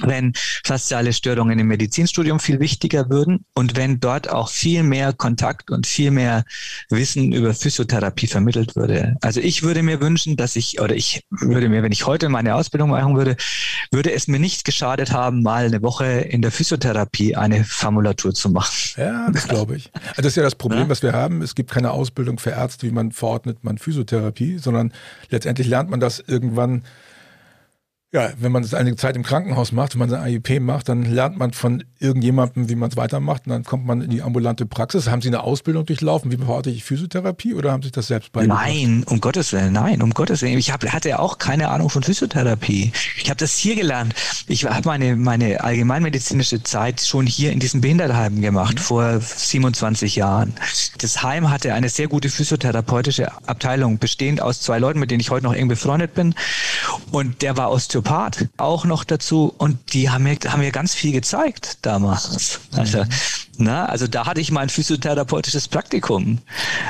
wenn 0.00 0.32
fasziale 0.64 1.12
Störungen 1.12 1.58
im 1.58 1.68
Medizinstudium 1.68 2.40
viel 2.40 2.60
wichtiger 2.60 3.10
würden 3.10 3.44
und 3.54 3.76
wenn 3.76 4.00
dort 4.00 4.30
auch 4.30 4.48
viel 4.48 4.82
mehr 4.82 5.12
Kontakt 5.12 5.70
und 5.70 5.86
viel 5.86 6.10
mehr 6.10 6.44
Wissen 6.90 7.32
über 7.32 7.54
Physiotherapie 7.54 8.26
vermittelt 8.26 8.76
würde. 8.76 9.16
Also 9.20 9.40
ich 9.40 9.62
würde 9.62 9.82
mir 9.82 10.00
wünschen, 10.00 10.36
dass 10.36 10.56
ich, 10.56 10.80
oder 10.80 10.94
ich 10.94 11.24
würde 11.30 11.68
mir, 11.68 11.82
wenn 11.82 11.92
ich 11.92 12.06
heute 12.06 12.28
meine 12.28 12.54
Ausbildung 12.54 12.90
machen 12.90 13.16
würde, 13.16 13.36
würde 13.90 14.12
es 14.12 14.28
mir 14.28 14.38
nicht 14.38 14.64
geschadet 14.64 15.12
haben, 15.12 15.42
mal 15.42 15.66
eine 15.66 15.82
Woche 15.82 16.04
in 16.06 16.42
der 16.42 16.50
Physiotherapie 16.50 17.36
eine 17.36 17.64
Formulatur 17.64 18.34
zu 18.34 18.50
machen. 18.50 18.94
Ja, 18.96 19.30
das 19.30 19.48
glaube 19.48 19.76
ich. 19.76 19.90
Also 20.10 20.22
das 20.22 20.26
ist 20.28 20.36
ja 20.36 20.42
das 20.42 20.54
Problem, 20.54 20.82
ja? 20.82 20.88
was 20.88 21.02
wir 21.02 21.12
haben. 21.12 21.42
Es 21.42 21.54
gibt 21.54 21.70
keine 21.70 21.90
Ausbildung 21.90 22.38
für 22.38 22.50
Ärzte, 22.50 22.86
wie 22.86 22.92
man 22.92 23.12
verordnet 23.12 23.62
man 23.62 23.78
Physiotherapie, 23.78 24.58
sondern 24.58 24.92
letztendlich 25.30 25.68
lernt 25.68 25.90
man 25.90 26.00
das 26.00 26.22
irgendwann 26.26 26.82
Ja, 28.14 28.30
wenn 28.38 28.52
man 28.52 28.62
das 28.62 28.74
einige 28.74 28.94
Zeit 28.94 29.16
im 29.16 29.24
Krankenhaus 29.24 29.72
macht, 29.72 29.94
wenn 29.94 29.98
man 29.98 30.08
sein 30.08 30.22
AIP 30.22 30.60
macht, 30.60 30.88
dann 30.88 31.02
lernt 31.02 31.36
man 31.36 31.52
von 31.52 31.82
irgendjemandem, 31.98 32.68
wie 32.68 32.76
man 32.76 32.88
es 32.88 32.96
weitermacht 32.96 33.46
und 33.46 33.50
dann 33.50 33.64
kommt 33.64 33.86
man 33.86 34.02
in 34.02 34.10
die 34.10 34.22
ambulante 34.22 34.66
Praxis. 34.66 35.08
Haben 35.08 35.20
Sie 35.20 35.26
eine 35.26 35.42
Ausbildung 35.42 35.84
durchlaufen? 35.84 36.30
Wie 36.30 36.36
verorte 36.36 36.70
ich 36.70 36.84
Physiotherapie 36.84 37.54
oder 37.54 37.72
haben 37.72 37.82
Sie 37.82 37.90
das 37.90 38.06
selbst 38.06 38.30
beigebracht? 38.30 38.66
Nein, 38.66 39.02
um 39.08 39.20
Gottes 39.20 39.52
Willen, 39.52 39.72
nein, 39.72 40.00
um 40.00 40.14
Gottes 40.14 40.42
Willen. 40.42 40.58
Ich 40.58 40.70
hab, 40.70 40.84
hatte 40.86 41.18
auch 41.18 41.38
keine 41.38 41.70
Ahnung 41.70 41.90
von 41.90 42.04
Physiotherapie. 42.04 42.92
Ich 43.20 43.30
habe 43.30 43.38
das 43.38 43.56
hier 43.56 43.74
gelernt. 43.74 44.14
Ich 44.46 44.64
habe 44.64 44.88
meine, 44.88 45.16
meine 45.16 45.64
allgemeinmedizinische 45.64 46.62
Zeit 46.62 47.00
schon 47.00 47.26
hier 47.26 47.50
in 47.50 47.58
diesem 47.58 47.80
Behindertenheim 47.80 48.40
gemacht, 48.40 48.76
mhm. 48.76 48.80
vor 48.80 49.20
27 49.20 50.14
Jahren. 50.14 50.54
Das 50.98 51.24
Heim 51.24 51.50
hatte 51.50 51.74
eine 51.74 51.88
sehr 51.88 52.06
gute 52.06 52.30
physiotherapeutische 52.30 53.32
Abteilung, 53.48 53.98
bestehend 53.98 54.40
aus 54.40 54.60
zwei 54.60 54.78
Leuten, 54.78 55.00
mit 55.00 55.10
denen 55.10 55.20
ich 55.20 55.30
heute 55.30 55.46
noch 55.46 55.54
eng 55.54 55.66
befreundet 55.66 56.14
bin. 56.14 56.36
Und 57.10 57.42
der 57.42 57.56
war 57.56 57.72
Osteopath 57.72 58.03
Osteopath 58.04 58.48
auch 58.56 58.84
noch 58.84 59.04
dazu 59.04 59.52
und 59.56 59.92
die 59.92 60.10
haben 60.10 60.24
mir, 60.24 60.36
haben 60.46 60.60
mir 60.60 60.70
ganz 60.70 60.94
viel 60.94 61.12
gezeigt 61.12 61.78
damals. 61.82 62.60
Also, 62.76 63.04
mhm. 63.04 63.08
na, 63.58 63.86
also 63.86 64.06
da 64.06 64.26
hatte 64.26 64.40
ich 64.40 64.50
mein 64.50 64.68
physiotherapeutisches 64.68 65.68
Praktikum. 65.68 66.38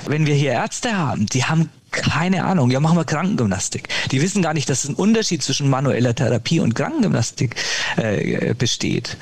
Wenn 0.06 0.26
wir 0.26 0.34
hier 0.34 0.52
Ärzte 0.52 0.96
haben, 0.96 1.26
die 1.26 1.44
haben 1.44 1.70
keine 1.90 2.44
Ahnung, 2.44 2.72
ja, 2.72 2.80
machen 2.80 2.98
wir 2.98 3.04
Krankengymnastik. 3.04 3.88
Die 4.10 4.20
wissen 4.20 4.42
gar 4.42 4.52
nicht, 4.52 4.68
dass 4.68 4.84
ein 4.84 4.94
Unterschied 4.94 5.44
zwischen 5.44 5.70
manueller 5.70 6.14
Therapie 6.14 6.58
und 6.58 6.74
Krankengymnastik 6.74 7.54
äh, 7.96 8.52
besteht. 8.54 9.16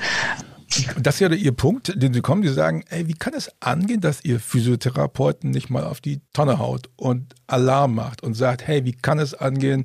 Das 0.97 1.15
ist 1.15 1.19
ja 1.19 1.29
Ihr 1.29 1.51
Punkt, 1.51 1.93
den 1.95 2.15
Sie 2.15 2.21
kommen, 2.21 2.41
die 2.41 2.47
sagen, 2.47 2.83
ey, 2.89 3.07
wie 3.07 3.13
kann 3.13 3.35
es 3.35 3.51
angehen, 3.59 4.01
dass 4.01 4.25
Ihr 4.25 4.39
Physiotherapeuten 4.39 5.51
nicht 5.51 5.69
mal 5.69 5.83
auf 5.83 6.01
die 6.01 6.21
Tonne 6.33 6.57
haut 6.57 6.89
und 6.95 7.35
Alarm 7.45 7.93
macht 7.93 8.23
und 8.23 8.33
sagt, 8.33 8.65
hey, 8.65 8.83
wie 8.83 8.93
kann 8.93 9.19
es 9.19 9.35
angehen, 9.35 9.83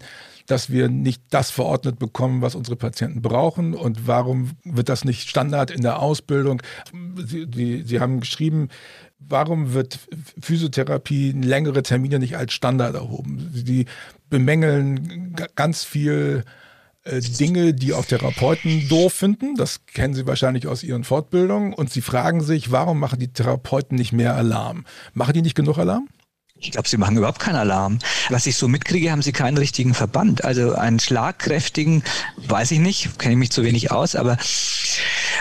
dass 0.48 0.70
wir 0.70 0.88
nicht 0.88 1.22
das 1.30 1.50
verordnet 1.50 1.98
bekommen, 1.98 2.42
was 2.42 2.54
unsere 2.54 2.76
Patienten 2.76 3.22
brauchen 3.22 3.74
und 3.74 4.06
warum 4.06 4.52
wird 4.64 4.88
das 4.88 5.04
nicht 5.04 5.28
Standard 5.28 5.70
in 5.70 5.82
der 5.82 6.00
Ausbildung? 6.00 6.62
Sie, 7.16 7.46
die, 7.46 7.82
Sie 7.82 8.00
haben 8.00 8.20
geschrieben, 8.20 8.68
warum 9.18 9.74
wird 9.74 9.98
Physiotherapie 10.40 11.32
längere 11.32 11.82
Termine 11.82 12.18
nicht 12.18 12.36
als 12.36 12.52
Standard 12.52 12.94
erhoben? 12.94 13.50
Sie 13.52 13.86
bemängeln 14.30 15.36
ganz 15.54 15.84
viel 15.84 16.44
äh, 17.04 17.20
Dinge, 17.20 17.74
die 17.74 17.92
auch 17.92 18.04
Therapeuten 18.04 18.88
doof 18.88 19.12
finden. 19.12 19.54
Das 19.54 19.84
kennen 19.86 20.14
Sie 20.14 20.26
wahrscheinlich 20.26 20.66
aus 20.66 20.82
Ihren 20.82 21.04
Fortbildungen. 21.04 21.72
Und 21.72 21.90
Sie 21.90 22.00
fragen 22.00 22.40
sich, 22.42 22.70
warum 22.70 22.98
machen 22.98 23.18
die 23.18 23.32
Therapeuten 23.32 23.96
nicht 23.96 24.12
mehr 24.12 24.34
Alarm? 24.34 24.84
Machen 25.14 25.34
die 25.34 25.42
nicht 25.42 25.54
genug 25.54 25.78
Alarm? 25.78 26.08
Ich 26.60 26.72
glaube, 26.72 26.88
sie 26.88 26.96
machen 26.96 27.16
überhaupt 27.16 27.38
keinen 27.38 27.56
Alarm. 27.56 27.98
Was 28.30 28.46
ich 28.46 28.56
so 28.56 28.66
mitkriege, 28.66 29.12
haben 29.12 29.22
sie 29.22 29.32
keinen 29.32 29.58
richtigen 29.58 29.94
Verband. 29.94 30.44
Also 30.44 30.74
einen 30.74 30.98
schlagkräftigen, 30.98 32.02
weiß 32.48 32.72
ich 32.72 32.80
nicht, 32.80 33.18
kenne 33.18 33.34
ich 33.34 33.38
mich 33.38 33.50
zu 33.50 33.62
wenig 33.62 33.92
aus, 33.92 34.16
aber 34.16 34.36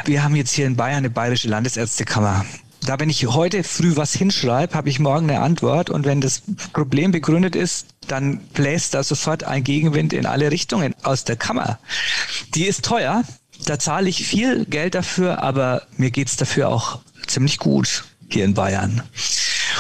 wir 0.06 0.24
haben 0.24 0.36
jetzt 0.36 0.52
hier 0.52 0.68
in 0.68 0.76
Bayern 0.76 0.98
eine 0.98 1.10
bayerische 1.10 1.48
Landesärztekammer. 1.48 2.46
Da, 2.86 3.00
wenn 3.00 3.10
ich 3.10 3.26
heute 3.26 3.64
früh 3.64 3.96
was 3.96 4.14
hinschreibe, 4.14 4.76
habe 4.76 4.90
ich 4.90 5.00
morgen 5.00 5.30
eine 5.30 5.42
Antwort 5.42 5.90
und 5.90 6.06
wenn 6.06 6.22
das 6.22 6.44
Problem 6.72 7.12
begründet 7.12 7.56
ist, 7.56 7.88
dann 8.08 8.38
bläst 8.54 8.94
da 8.94 9.04
sofort 9.04 9.44
ein 9.44 9.64
Gegenwind 9.64 10.14
in 10.14 10.26
alle 10.26 10.52
Richtungen 10.52 10.94
aus 11.04 11.24
der 11.24 11.36
Kammer. 11.36 11.80
Die 12.54 12.66
ist 12.66 12.86
teuer, 12.86 13.24
da 13.66 13.80
zahle 13.80 14.08
ich 14.08 14.26
viel 14.26 14.66
Geld 14.66 14.96
dafür, 14.96 15.42
aber 15.42 15.82
mir 15.98 16.12
geht's 16.12 16.38
dafür 16.38 16.70
auch 16.70 17.00
ziemlich 17.26 17.58
gut 17.58 18.06
hier 18.30 18.46
in 18.46 18.54
Bayern. 18.54 19.02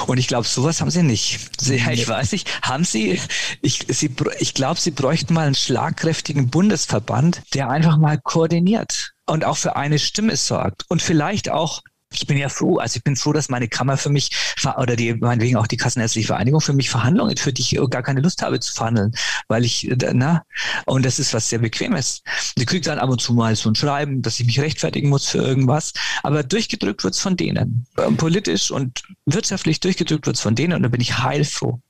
Und 0.05 0.17
ich 0.17 0.27
glaube, 0.27 0.47
sowas 0.47 0.81
haben 0.81 0.91
sie 0.91 1.03
nicht. 1.03 1.39
Sie, 1.59 1.75
ich 1.75 2.07
weiß 2.07 2.31
nicht, 2.31 2.49
haben 2.61 2.83
sie, 2.83 3.19
ich, 3.61 3.85
sie, 3.89 4.13
ich 4.39 4.53
glaube, 4.53 4.79
sie 4.79 4.91
bräuchten 4.91 5.33
mal 5.33 5.45
einen 5.45 5.55
schlagkräftigen 5.55 6.49
Bundesverband, 6.49 7.41
der 7.53 7.69
einfach 7.69 7.97
mal 7.97 8.19
koordiniert 8.19 9.13
und 9.25 9.43
auch 9.43 9.57
für 9.57 9.75
eine 9.75 9.99
Stimme 9.99 10.35
sorgt 10.35 10.85
und 10.89 11.01
vielleicht 11.01 11.49
auch 11.49 11.81
ich 12.13 12.25
bin 12.25 12.37
ja 12.37 12.49
froh, 12.49 12.77
also 12.77 12.97
ich 12.97 13.03
bin 13.03 13.15
froh, 13.15 13.33
dass 13.33 13.49
meine 13.49 13.67
Kammer 13.67 13.97
für 13.97 14.09
mich 14.09 14.31
oder 14.77 14.95
die 14.95 15.13
meinetwegen 15.13 15.57
auch 15.57 15.67
die 15.67 15.77
Kassenärztliche 15.77 16.27
Vereinigung 16.27 16.61
für 16.61 16.73
mich 16.73 16.89
Verhandlungen, 16.89 17.35
für 17.37 17.51
die 17.51 17.61
ich 17.61 17.77
gar 17.89 18.01
keine 18.01 18.21
Lust 18.21 18.41
habe 18.41 18.59
zu 18.59 18.73
verhandeln, 18.73 19.13
weil 19.47 19.65
ich, 19.65 19.89
äh, 19.89 20.13
na, 20.13 20.43
und 20.85 21.05
das 21.05 21.19
ist 21.19 21.33
was 21.33 21.49
sehr 21.49 21.59
Bequemes. 21.59 22.23
Die 22.57 22.65
kriegt 22.65 22.87
dann 22.87 22.99
ab 22.99 23.09
und 23.09 23.21
zu 23.21 23.33
mal 23.33 23.55
so 23.55 23.69
ein 23.69 23.75
Schreiben, 23.75 24.21
dass 24.21 24.39
ich 24.39 24.45
mich 24.45 24.59
rechtfertigen 24.59 25.09
muss 25.09 25.27
für 25.27 25.39
irgendwas, 25.39 25.93
aber 26.23 26.43
durchgedrückt 26.43 27.03
wird's 27.03 27.19
von 27.19 27.35
denen. 27.35 27.85
Ähm, 27.97 28.17
politisch 28.17 28.71
und 28.71 29.03
wirtschaftlich 29.25 29.79
durchgedrückt 29.79 30.25
wird's 30.27 30.41
von 30.41 30.55
denen 30.55 30.73
und 30.73 30.83
da 30.83 30.89
bin 30.89 31.01
ich 31.01 31.17
heilfroh. 31.19 31.81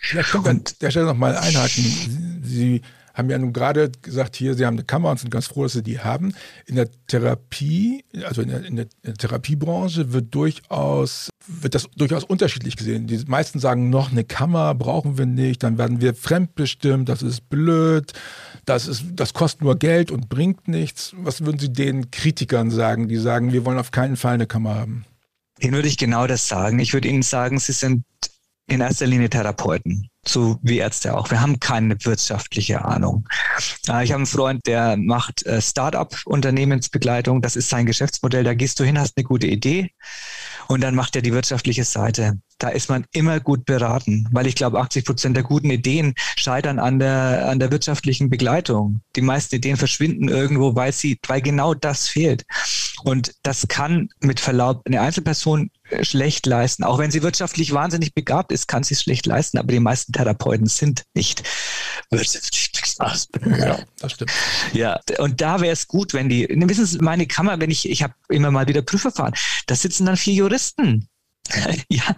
Vielleicht 0.00 0.30
können 0.30 0.44
wir 0.44 0.50
an 0.50 0.64
der 0.80 0.90
Stelle 0.90 1.06
nochmal 1.06 1.36
einhaken. 1.36 2.42
Sie 2.42 2.82
haben 3.18 3.28
ja 3.30 3.38
nun 3.38 3.52
gerade 3.52 3.90
gesagt, 4.02 4.36
hier, 4.36 4.54
Sie 4.54 4.64
haben 4.64 4.76
eine 4.76 4.84
Kammer 4.84 5.10
und 5.10 5.18
sind 5.18 5.30
ganz 5.30 5.48
froh, 5.48 5.64
dass 5.64 5.72
Sie 5.72 5.82
die 5.82 5.98
haben. 5.98 6.34
In 6.66 6.76
der 6.76 6.88
Therapie, 7.08 8.04
also 8.24 8.42
in 8.42 8.48
der, 8.48 8.64
in 8.64 8.76
der, 8.76 8.84
in 9.02 9.10
der 9.10 9.14
Therapiebranche 9.14 10.12
wird 10.12 10.34
durchaus, 10.34 11.28
wird 11.46 11.74
das 11.74 11.88
durchaus 11.96 12.24
unterschiedlich 12.24 12.76
gesehen. 12.76 13.08
Die 13.08 13.18
meisten 13.26 13.58
sagen, 13.58 13.90
noch 13.90 14.12
eine 14.12 14.24
Kammer 14.24 14.74
brauchen 14.74 15.18
wir 15.18 15.26
nicht, 15.26 15.62
dann 15.64 15.78
werden 15.78 16.00
wir 16.00 16.14
fremdbestimmt, 16.14 17.08
das 17.08 17.22
ist 17.22 17.48
blöd, 17.48 18.12
das, 18.64 18.86
ist, 18.86 19.04
das 19.12 19.34
kostet 19.34 19.62
nur 19.62 19.76
Geld 19.76 20.10
und 20.10 20.28
bringt 20.28 20.68
nichts. 20.68 21.12
Was 21.18 21.44
würden 21.44 21.58
Sie 21.58 21.72
den 21.72 22.10
Kritikern 22.10 22.70
sagen, 22.70 23.08
die 23.08 23.16
sagen, 23.16 23.52
wir 23.52 23.64
wollen 23.64 23.78
auf 23.78 23.90
keinen 23.90 24.16
Fall 24.16 24.34
eine 24.34 24.46
Kammer 24.46 24.76
haben? 24.76 25.04
Ihnen 25.58 25.74
würde 25.74 25.88
ich 25.88 25.98
genau 25.98 26.28
das 26.28 26.46
sagen. 26.46 26.78
Ich 26.78 26.92
würde 26.94 27.08
Ihnen 27.08 27.22
sagen, 27.22 27.58
Sie 27.58 27.72
sind 27.72 28.04
in 28.68 28.80
erster 28.80 29.06
Linie 29.06 29.28
Therapeuten, 29.28 30.08
so 30.28 30.58
wie 30.62 30.78
Ärzte 30.78 31.16
auch. 31.16 31.30
Wir 31.30 31.40
haben 31.40 31.60
keine 31.60 31.96
wirtschaftliche 32.04 32.84
Ahnung. 32.84 33.26
Ich 33.58 33.88
habe 33.88 34.14
einen 34.14 34.26
Freund, 34.26 34.66
der 34.66 34.96
macht 34.96 35.44
äh, 35.46 35.60
Start-up-Unternehmensbegleitung. 35.60 37.42
Das 37.42 37.56
ist 37.56 37.68
sein 37.68 37.86
Geschäftsmodell. 37.86 38.44
Da 38.44 38.54
gehst 38.54 38.80
du 38.80 38.84
hin, 38.84 38.98
hast 38.98 39.16
eine 39.16 39.24
gute 39.24 39.46
Idee 39.46 39.90
und 40.68 40.82
dann 40.82 40.94
macht 40.94 41.16
er 41.16 41.22
die 41.22 41.32
wirtschaftliche 41.32 41.84
Seite. 41.84 42.38
Da 42.58 42.68
ist 42.68 42.90
man 42.90 43.06
immer 43.12 43.40
gut 43.40 43.64
beraten, 43.64 44.28
weil 44.32 44.46
ich 44.46 44.54
glaube, 44.54 44.80
80 44.80 45.04
Prozent 45.04 45.36
der 45.36 45.44
guten 45.44 45.70
Ideen 45.70 46.14
scheitern 46.36 46.78
an 46.78 46.98
der, 46.98 47.48
an 47.48 47.58
der 47.58 47.70
wirtschaftlichen 47.70 48.28
Begleitung. 48.28 49.00
Die 49.16 49.22
meisten 49.22 49.54
Ideen 49.56 49.76
verschwinden 49.76 50.28
irgendwo, 50.28 50.74
weil 50.74 50.92
sie, 50.92 51.18
weil 51.26 51.40
genau 51.40 51.72
das 51.74 52.08
fehlt. 52.08 52.44
Und 53.04 53.34
das 53.42 53.68
kann 53.68 54.08
mit 54.20 54.40
Verlaub 54.40 54.82
eine 54.86 55.00
Einzelperson 55.00 55.70
äh, 55.90 56.04
schlecht 56.04 56.46
leisten. 56.46 56.84
Auch 56.84 56.98
wenn 56.98 57.10
sie 57.10 57.22
wirtschaftlich 57.22 57.72
wahnsinnig 57.72 58.14
begabt 58.14 58.52
ist, 58.52 58.66
kann 58.68 58.82
sie 58.82 58.94
es 58.94 59.02
schlecht 59.02 59.26
leisten. 59.26 59.58
Aber 59.58 59.72
die 59.72 59.80
meisten 59.80 60.12
Therapeuten 60.12 60.66
sind 60.66 61.04
nicht 61.14 61.42
wirtschaftlich 62.10 62.72
begabt. 63.30 63.58
Ja, 63.58 63.78
das 64.00 64.12
stimmt. 64.12 64.32
Ja, 64.72 65.00
und 65.18 65.40
da 65.40 65.60
wäre 65.60 65.72
es 65.72 65.86
gut, 65.86 66.14
wenn 66.14 66.28
die, 66.28 66.46
wissen 66.48 66.86
Sie, 66.86 66.98
meine 66.98 67.26
Kammer, 67.26 67.60
wenn 67.60 67.70
ich, 67.70 67.88
ich 67.88 68.02
habe 68.02 68.14
immer 68.28 68.50
mal 68.50 68.66
wieder 68.66 68.82
Prüfverfahren, 68.82 69.34
da 69.66 69.74
sitzen 69.74 70.06
dann 70.06 70.16
vier 70.16 70.34
Juristen. 70.34 71.08
ja, 71.88 72.16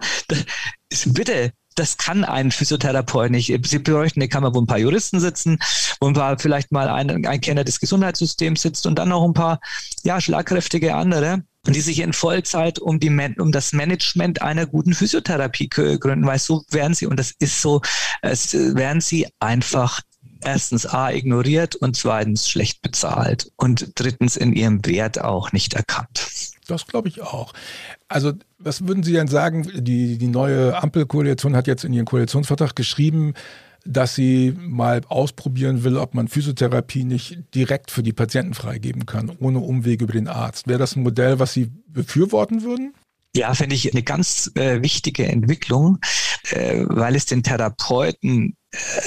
bitte, 1.05 1.53
das 1.75 1.97
kann 1.97 2.23
ein 2.23 2.51
Physiotherapeut 2.51 3.31
nicht. 3.31 3.53
Sie 3.65 3.79
bräuchten 3.79 4.19
eine 4.19 4.29
Kammer, 4.29 4.53
wo 4.53 4.61
ein 4.61 4.67
paar 4.67 4.77
Juristen 4.77 5.19
sitzen, 5.19 5.59
wo 5.99 6.07
ein 6.07 6.13
paar 6.13 6.37
vielleicht 6.37 6.71
mal 6.71 6.87
ein, 6.87 7.25
ein 7.25 7.41
Kenner 7.41 7.63
des 7.63 7.79
Gesundheitssystems 7.79 8.61
sitzt 8.61 8.85
und 8.85 8.99
dann 8.99 9.09
noch 9.09 9.23
ein 9.23 9.33
paar 9.33 9.59
ja, 10.03 10.19
schlagkräftige 10.19 10.95
andere, 10.95 11.43
die 11.67 11.81
sich 11.81 11.99
in 11.99 12.13
Vollzeit 12.13 12.79
um, 12.79 12.99
die, 12.99 13.09
um 13.37 13.51
das 13.51 13.73
Management 13.73 14.41
einer 14.41 14.65
guten 14.65 14.93
Physiotherapie 14.93 15.69
gründen, 15.69 16.25
weil 16.25 16.39
so 16.39 16.63
werden 16.71 16.93
sie, 16.93 17.05
und 17.05 17.17
das 17.17 17.33
ist 17.39 17.61
so, 17.61 17.81
es 18.21 18.53
werden 18.53 19.01
sie 19.01 19.27
einfach 19.39 20.01
erstens 20.43 20.87
A 20.87 21.11
ignoriert 21.11 21.75
und 21.75 21.95
zweitens 21.95 22.49
schlecht 22.49 22.81
bezahlt 22.81 23.51
und 23.57 23.91
drittens 23.95 24.37
in 24.37 24.53
ihrem 24.53 24.85
Wert 24.85 25.21
auch 25.21 25.51
nicht 25.51 25.75
erkannt. 25.75 26.27
Das 26.71 26.87
glaube 26.87 27.07
ich 27.07 27.21
auch. 27.21 27.53
Also, 28.07 28.33
was 28.59 28.87
würden 28.87 29.03
Sie 29.03 29.13
denn 29.13 29.27
sagen? 29.27 29.69
Die, 29.73 30.17
die 30.17 30.27
neue 30.27 30.81
Ampelkoalition 30.81 31.55
hat 31.55 31.67
jetzt 31.67 31.83
in 31.83 31.93
ihren 31.93 32.05
Koalitionsvertrag 32.05 32.75
geschrieben, 32.75 33.33
dass 33.85 34.15
sie 34.15 34.53
mal 34.59 35.01
ausprobieren 35.07 35.83
will, 35.83 35.97
ob 35.97 36.13
man 36.13 36.27
Physiotherapie 36.27 37.03
nicht 37.03 37.39
direkt 37.55 37.91
für 37.91 38.03
die 38.03 38.13
Patienten 38.13 38.53
freigeben 38.53 39.05
kann, 39.05 39.31
ohne 39.39 39.59
Umwege 39.59 40.03
über 40.03 40.13
den 40.13 40.27
Arzt. 40.27 40.67
Wäre 40.67 40.79
das 40.79 40.95
ein 40.95 41.03
Modell, 41.03 41.39
was 41.39 41.53
Sie 41.53 41.71
befürworten 41.87 42.61
würden? 42.63 42.93
Ja, 43.35 43.53
finde 43.53 43.75
ich 43.75 43.91
eine 43.91 44.03
ganz 44.03 44.51
äh, 44.55 44.81
wichtige 44.81 45.25
Entwicklung, 45.25 45.99
äh, 46.51 46.83
weil 46.87 47.15
es 47.15 47.25
den 47.25 47.43
Therapeuten 47.43 48.55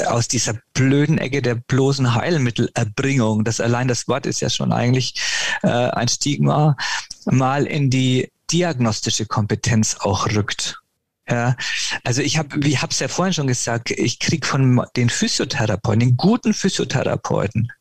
aus 0.06 0.28
dieser 0.28 0.54
blöden 0.75 1.18
Ecke 1.18 1.42
der 1.42 1.54
bloßen 1.54 2.14
Heilmittelerbringung, 2.14 3.44
das 3.44 3.61
allein 3.61 3.88
das 3.88 4.09
Wort 4.09 4.26
ist 4.26 4.40
ja 4.40 4.50
schon 4.50 4.73
eigentlich 4.73 5.14
äh, 5.62 5.68
ein 5.68 6.09
Stigma, 6.09 6.76
mal 7.25 7.66
in 7.66 7.90
die 7.90 8.30
diagnostische 8.50 9.26
Kompetenz 9.26 9.97
auch 10.00 10.26
rückt. 10.26 10.80
Ja, 11.28 11.56
also 12.02 12.21
ich 12.21 12.37
habe, 12.37 12.50
wie 12.62 12.76
habe 12.76 12.92
es 12.92 12.99
ja 12.99 13.09
vorhin 13.09 13.33
schon 13.33 13.47
gesagt, 13.47 13.90
ich 13.90 14.18
krieg 14.18 14.44
von 14.44 14.85
den 14.94 15.09
Physiotherapeuten, 15.09 16.00
den 16.00 16.16
guten 16.18 16.52
Physiotherapeuten, 16.52 17.73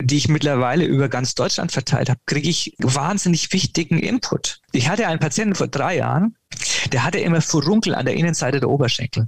die 0.00 0.16
ich 0.16 0.28
mittlerweile 0.28 0.86
über 0.86 1.10
ganz 1.10 1.34
Deutschland 1.34 1.72
verteilt 1.72 2.08
habe, 2.08 2.20
kriege 2.24 2.48
ich 2.48 2.74
wahnsinnig 2.78 3.52
wichtigen 3.52 3.98
Input. 3.98 4.60
Ich 4.72 4.88
hatte 4.88 5.06
einen 5.08 5.20
Patienten 5.20 5.54
vor 5.54 5.68
drei 5.68 5.98
Jahren, 5.98 6.36
der 6.90 7.04
hatte 7.04 7.18
immer 7.18 7.42
Furunkel 7.42 7.94
an 7.94 8.06
der 8.06 8.14
Innenseite 8.14 8.60
der 8.60 8.70
Oberschenkel. 8.70 9.26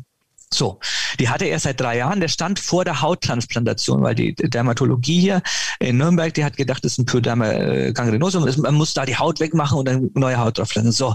So, 0.52 0.80
die 1.18 1.28
hatte 1.28 1.44
er 1.44 1.58
seit 1.58 1.80
drei 1.80 1.98
Jahren. 1.98 2.20
Der 2.20 2.28
stand 2.28 2.58
vor 2.58 2.84
der 2.84 3.02
Hauttransplantation, 3.02 4.02
weil 4.02 4.14
die 4.14 4.34
Dermatologie 4.34 5.20
hier 5.20 5.42
in 5.78 5.98
Nürnberg, 5.98 6.32
die 6.32 6.44
hat 6.44 6.56
gedacht, 6.56 6.84
das 6.84 6.92
ist 6.92 6.98
ein 6.98 7.06
Pyoderma 7.06 7.50
äh, 7.50 7.92
gangrenosum. 7.92 8.48
Man 8.58 8.74
muss 8.74 8.94
da 8.94 9.04
die 9.04 9.16
Haut 9.16 9.40
wegmachen 9.40 9.78
und 9.78 9.86
dann 9.86 10.10
neue 10.14 10.38
Haut 10.38 10.58
drauf 10.58 10.74
lassen. 10.74 10.92
So, 10.92 11.14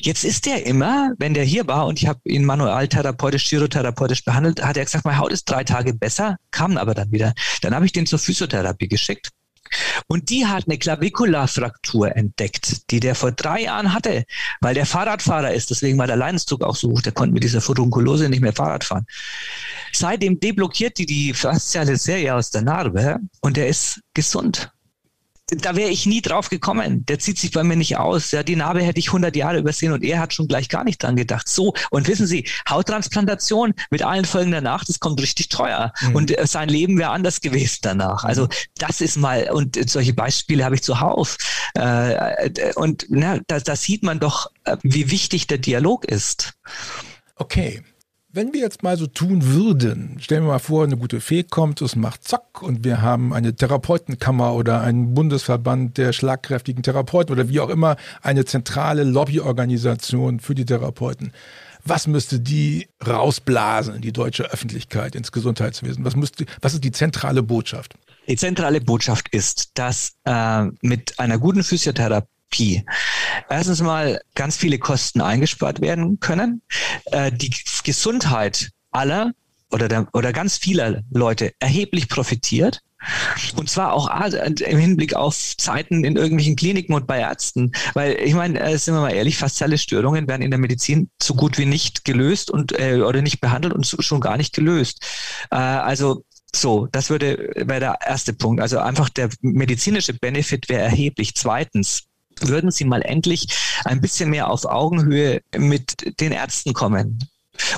jetzt 0.00 0.24
ist 0.24 0.46
der 0.46 0.66
immer, 0.66 1.12
wenn 1.18 1.34
der 1.34 1.44
hier 1.44 1.66
war 1.66 1.86
und 1.86 2.02
ich 2.02 2.08
habe 2.08 2.20
ihn 2.24 2.44
manualtherapeutisch, 2.44 3.44
chirotherapeutisch 3.44 4.24
behandelt, 4.24 4.62
hat 4.62 4.76
er 4.76 4.84
gesagt, 4.84 5.04
meine 5.04 5.18
Haut 5.18 5.32
ist 5.32 5.48
drei 5.48 5.64
Tage 5.64 5.94
besser, 5.94 6.36
kam 6.50 6.76
aber 6.76 6.94
dann 6.94 7.12
wieder. 7.12 7.34
Dann 7.60 7.74
habe 7.74 7.86
ich 7.86 7.92
den 7.92 8.06
zur 8.06 8.18
Physiotherapie 8.18 8.88
geschickt. 8.88 9.30
Und 10.06 10.30
die 10.30 10.46
hat 10.46 10.64
eine 10.66 10.78
Clavikularfraktur 10.78 12.16
entdeckt, 12.16 12.90
die 12.90 13.00
der 13.00 13.14
vor 13.14 13.32
drei 13.32 13.62
Jahren 13.62 13.92
hatte, 13.92 14.24
weil 14.60 14.74
der 14.74 14.86
Fahrradfahrer 14.86 15.52
ist. 15.52 15.70
Deswegen 15.70 15.98
war 15.98 16.06
der 16.06 16.16
Leidensdruck 16.16 16.62
auch 16.62 16.76
so 16.76 16.90
hoch. 16.90 17.02
Der 17.02 17.12
konnte 17.12 17.32
mit 17.32 17.44
dieser 17.44 17.60
Furunkulose 17.60 18.28
nicht 18.28 18.42
mehr 18.42 18.52
Fahrrad 18.52 18.84
fahren. 18.84 19.06
Seitdem 19.92 20.40
deblockiert 20.40 20.98
die 20.98 21.06
die 21.06 21.34
fasziale 21.34 21.96
Serie 21.96 22.34
aus 22.34 22.50
der 22.50 22.62
Narbe 22.62 23.18
und 23.40 23.56
der 23.56 23.68
ist 23.68 24.00
gesund 24.14 24.72
da 25.56 25.76
wäre 25.76 25.90
ich 25.90 26.06
nie 26.06 26.22
drauf 26.22 26.48
gekommen. 26.48 27.04
Der 27.06 27.18
zieht 27.18 27.38
sich 27.38 27.50
bei 27.50 27.62
mir 27.62 27.76
nicht 27.76 27.96
aus. 27.96 28.30
Ja, 28.30 28.42
die 28.42 28.56
Narbe 28.56 28.82
hätte 28.82 28.98
ich 28.98 29.08
100 29.08 29.36
Jahre 29.36 29.58
übersehen 29.58 29.92
und 29.92 30.02
er 30.02 30.18
hat 30.20 30.32
schon 30.32 30.48
gleich 30.48 30.68
gar 30.68 30.84
nicht 30.84 31.02
dran 31.02 31.16
gedacht. 31.16 31.48
So, 31.48 31.74
und 31.90 32.08
wissen 32.08 32.26
Sie, 32.26 32.48
Hauttransplantation 32.68 33.74
mit 33.90 34.02
allen 34.02 34.24
Folgen 34.24 34.52
danach, 34.52 34.84
das 34.84 35.00
kommt 35.00 35.20
richtig 35.20 35.48
teuer. 35.48 35.92
Mhm. 36.00 36.14
Und 36.14 36.38
äh, 36.38 36.46
sein 36.46 36.68
Leben 36.68 36.98
wäre 36.98 37.10
anders 37.10 37.40
gewesen 37.40 37.80
danach. 37.82 38.24
Also 38.24 38.48
das 38.76 39.00
ist 39.00 39.16
mal, 39.16 39.50
und 39.50 39.78
solche 39.88 40.14
Beispiele 40.14 40.64
habe 40.64 40.74
ich 40.74 40.82
zuhauf. 40.82 41.36
Äh, 41.76 42.46
äh, 42.46 42.72
und 42.74 43.06
na, 43.08 43.38
da, 43.46 43.60
da 43.60 43.76
sieht 43.76 44.02
man 44.02 44.20
doch, 44.20 44.50
äh, 44.64 44.76
wie 44.82 45.10
wichtig 45.10 45.46
der 45.46 45.58
Dialog 45.58 46.04
ist. 46.04 46.54
Okay. 47.36 47.82
Wenn 48.34 48.54
wir 48.54 48.60
jetzt 48.60 48.82
mal 48.82 48.96
so 48.96 49.06
tun 49.06 49.44
würden, 49.44 50.16
stellen 50.18 50.44
wir 50.44 50.52
mal 50.52 50.58
vor, 50.58 50.84
eine 50.84 50.96
gute 50.96 51.20
Fee 51.20 51.42
kommt, 51.42 51.82
es 51.82 51.96
macht 51.96 52.24
zack 52.26 52.62
und 52.62 52.82
wir 52.82 53.02
haben 53.02 53.34
eine 53.34 53.54
Therapeutenkammer 53.54 54.54
oder 54.54 54.80
einen 54.80 55.12
Bundesverband 55.12 55.98
der 55.98 56.14
schlagkräftigen 56.14 56.82
Therapeuten 56.82 57.34
oder 57.34 57.50
wie 57.50 57.60
auch 57.60 57.68
immer 57.68 57.96
eine 58.22 58.46
zentrale 58.46 59.04
Lobbyorganisation 59.04 60.40
für 60.40 60.54
die 60.54 60.64
Therapeuten. 60.64 61.34
Was 61.84 62.06
müsste 62.06 62.40
die 62.40 62.88
rausblasen 63.06 63.96
in 63.96 64.00
die 64.00 64.14
deutsche 64.14 64.50
Öffentlichkeit, 64.50 65.14
ins 65.14 65.30
Gesundheitswesen? 65.30 66.02
Was, 66.06 66.16
müsste, 66.16 66.46
was 66.62 66.72
ist 66.72 66.84
die 66.84 66.92
zentrale 66.92 67.42
Botschaft? 67.42 67.96
Die 68.28 68.36
zentrale 68.36 68.80
Botschaft 68.80 69.28
ist, 69.28 69.72
dass 69.74 70.14
äh, 70.24 70.68
mit 70.80 71.18
einer 71.18 71.36
guten 71.36 71.62
Physiotherapie 71.62 72.28
Therapie. 72.52 72.84
Erstens 73.48 73.80
mal 73.80 74.20
ganz 74.34 74.56
viele 74.56 74.78
Kosten 74.78 75.20
eingespart 75.20 75.80
werden 75.80 76.20
können. 76.20 76.62
Äh, 77.06 77.32
die 77.32 77.50
Gesundheit 77.82 78.70
aller 78.90 79.32
oder, 79.70 79.88
der, 79.88 80.06
oder 80.12 80.32
ganz 80.32 80.58
vieler 80.58 81.02
Leute 81.10 81.52
erheblich 81.58 82.08
profitiert. 82.08 82.80
Und 83.56 83.68
zwar 83.68 83.94
auch 83.94 84.08
im 84.32 84.78
Hinblick 84.78 85.14
auf 85.14 85.56
Zeiten 85.56 86.04
in 86.04 86.14
irgendwelchen 86.14 86.54
Kliniken 86.54 86.94
und 86.94 87.08
bei 87.08 87.18
Ärzten. 87.18 87.72
Weil 87.94 88.12
ich 88.20 88.34
meine, 88.34 88.60
äh, 88.60 88.78
sind 88.78 88.94
wir 88.94 89.00
mal 89.00 89.12
ehrlich, 89.12 89.38
fast 89.38 89.60
alle 89.60 89.78
Störungen 89.78 90.28
werden 90.28 90.42
in 90.42 90.52
der 90.52 90.60
Medizin 90.60 91.10
so 91.20 91.34
gut 91.34 91.58
wie 91.58 91.66
nicht 91.66 92.04
gelöst 92.04 92.48
und 92.50 92.78
äh, 92.78 93.00
oder 93.00 93.20
nicht 93.20 93.40
behandelt 93.40 93.74
und 93.74 93.84
so, 93.84 94.00
schon 94.02 94.20
gar 94.20 94.36
nicht 94.36 94.54
gelöst. 94.54 95.04
Äh, 95.50 95.56
also 95.56 96.22
so, 96.54 96.86
das 96.92 97.08
würde 97.08 97.50
wäre 97.56 97.80
der 97.80 97.98
erste 98.06 98.34
Punkt. 98.34 98.60
Also 98.60 98.78
einfach 98.78 99.08
der 99.08 99.30
medizinische 99.40 100.12
Benefit 100.12 100.68
wäre 100.68 100.82
erheblich. 100.82 101.34
Zweitens, 101.34 102.04
würden 102.48 102.70
Sie 102.70 102.84
mal 102.84 103.02
endlich 103.02 103.48
ein 103.84 104.00
bisschen 104.00 104.30
mehr 104.30 104.50
auf 104.50 104.64
Augenhöhe 104.64 105.40
mit 105.56 106.20
den 106.20 106.32
Ärzten 106.32 106.72
kommen. 106.72 107.18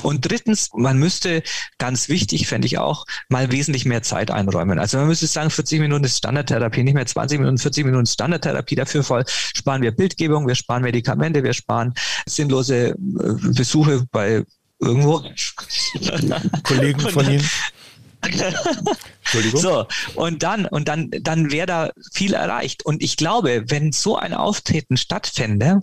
Und 0.02 0.30
drittens, 0.30 0.70
man 0.74 0.98
müsste, 0.98 1.42
ganz 1.78 2.08
wichtig, 2.08 2.46
fände 2.46 2.66
ich 2.66 2.78
auch, 2.78 3.06
mal 3.28 3.50
wesentlich 3.50 3.84
mehr 3.84 4.02
Zeit 4.02 4.30
einräumen. 4.30 4.78
Also 4.78 4.98
man 4.98 5.08
müsste 5.08 5.26
sagen, 5.26 5.50
40 5.50 5.80
Minuten 5.80 6.04
ist 6.04 6.18
Standardtherapie, 6.18 6.84
nicht 6.84 6.94
mehr 6.94 7.06
20 7.06 7.38
Minuten, 7.40 7.58
40 7.58 7.84
Minuten 7.84 8.06
Standardtherapie. 8.06 8.76
Dafür 8.76 9.02
voll 9.02 9.24
sparen 9.26 9.82
wir 9.82 9.90
Bildgebung, 9.90 10.46
wir 10.46 10.54
sparen 10.54 10.82
Medikamente, 10.82 11.42
wir 11.42 11.52
sparen 11.52 11.92
sinnlose 12.26 12.90
äh, 12.90 12.94
Besuche 13.52 14.06
bei 14.12 14.44
irgendwo. 14.80 15.24
Kollegen 16.62 17.00
von 17.00 17.30
Ihnen. 17.30 17.48
Entschuldigung. 18.24 19.60
So, 19.60 19.86
und 20.14 20.42
dann, 20.42 20.66
und 20.66 20.88
dann, 20.88 21.10
dann 21.20 21.50
wäre 21.50 21.66
da 21.66 21.90
viel 22.12 22.34
erreicht. 22.34 22.84
Und 22.84 23.02
ich 23.02 23.16
glaube, 23.16 23.64
wenn 23.68 23.92
so 23.92 24.16
ein 24.16 24.34
Auftreten 24.34 24.96
stattfände, 24.96 25.80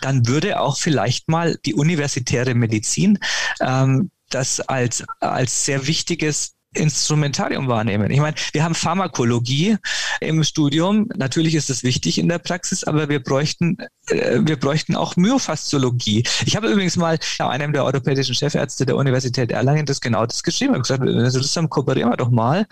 dann 0.00 0.26
würde 0.26 0.60
auch 0.60 0.76
vielleicht 0.76 1.28
mal 1.28 1.58
die 1.64 1.74
universitäre 1.74 2.54
Medizin 2.54 3.18
ähm, 3.60 4.10
das 4.30 4.60
als, 4.60 5.04
als 5.20 5.64
sehr 5.64 5.86
wichtiges 5.86 6.54
Instrumentarium 6.74 7.68
wahrnehmen. 7.68 8.10
Ich 8.10 8.20
meine, 8.20 8.36
wir 8.52 8.64
haben 8.64 8.74
Pharmakologie 8.74 9.76
im 10.20 10.42
Studium. 10.44 11.08
Natürlich 11.16 11.54
ist 11.54 11.70
das 11.70 11.82
wichtig 11.82 12.18
in 12.18 12.28
der 12.28 12.38
Praxis, 12.38 12.84
aber 12.84 13.08
wir 13.08 13.22
bräuchten, 13.22 13.78
äh, 14.08 14.40
wir 14.40 14.58
bräuchten 14.58 14.96
auch 14.96 15.16
Myofasziologie. 15.16 16.24
Ich 16.46 16.56
habe 16.56 16.68
übrigens 16.68 16.96
mal 16.96 17.18
einem 17.38 17.72
der 17.72 17.84
orthopädischen 17.84 18.34
Chefärzte 18.34 18.86
der 18.86 18.96
Universität 18.96 19.50
Erlangen 19.50 19.86
das 19.86 20.00
genau 20.00 20.26
das 20.26 20.42
geschrieben. 20.42 20.72
Ich 20.72 20.90
habe 20.90 21.04
gesagt, 21.04 21.24
also 21.24 21.40
das 21.40 21.56
haben, 21.56 21.70
kooperieren 21.70 22.10
wir 22.10 22.16
doch 22.16 22.30
mal. 22.30 22.66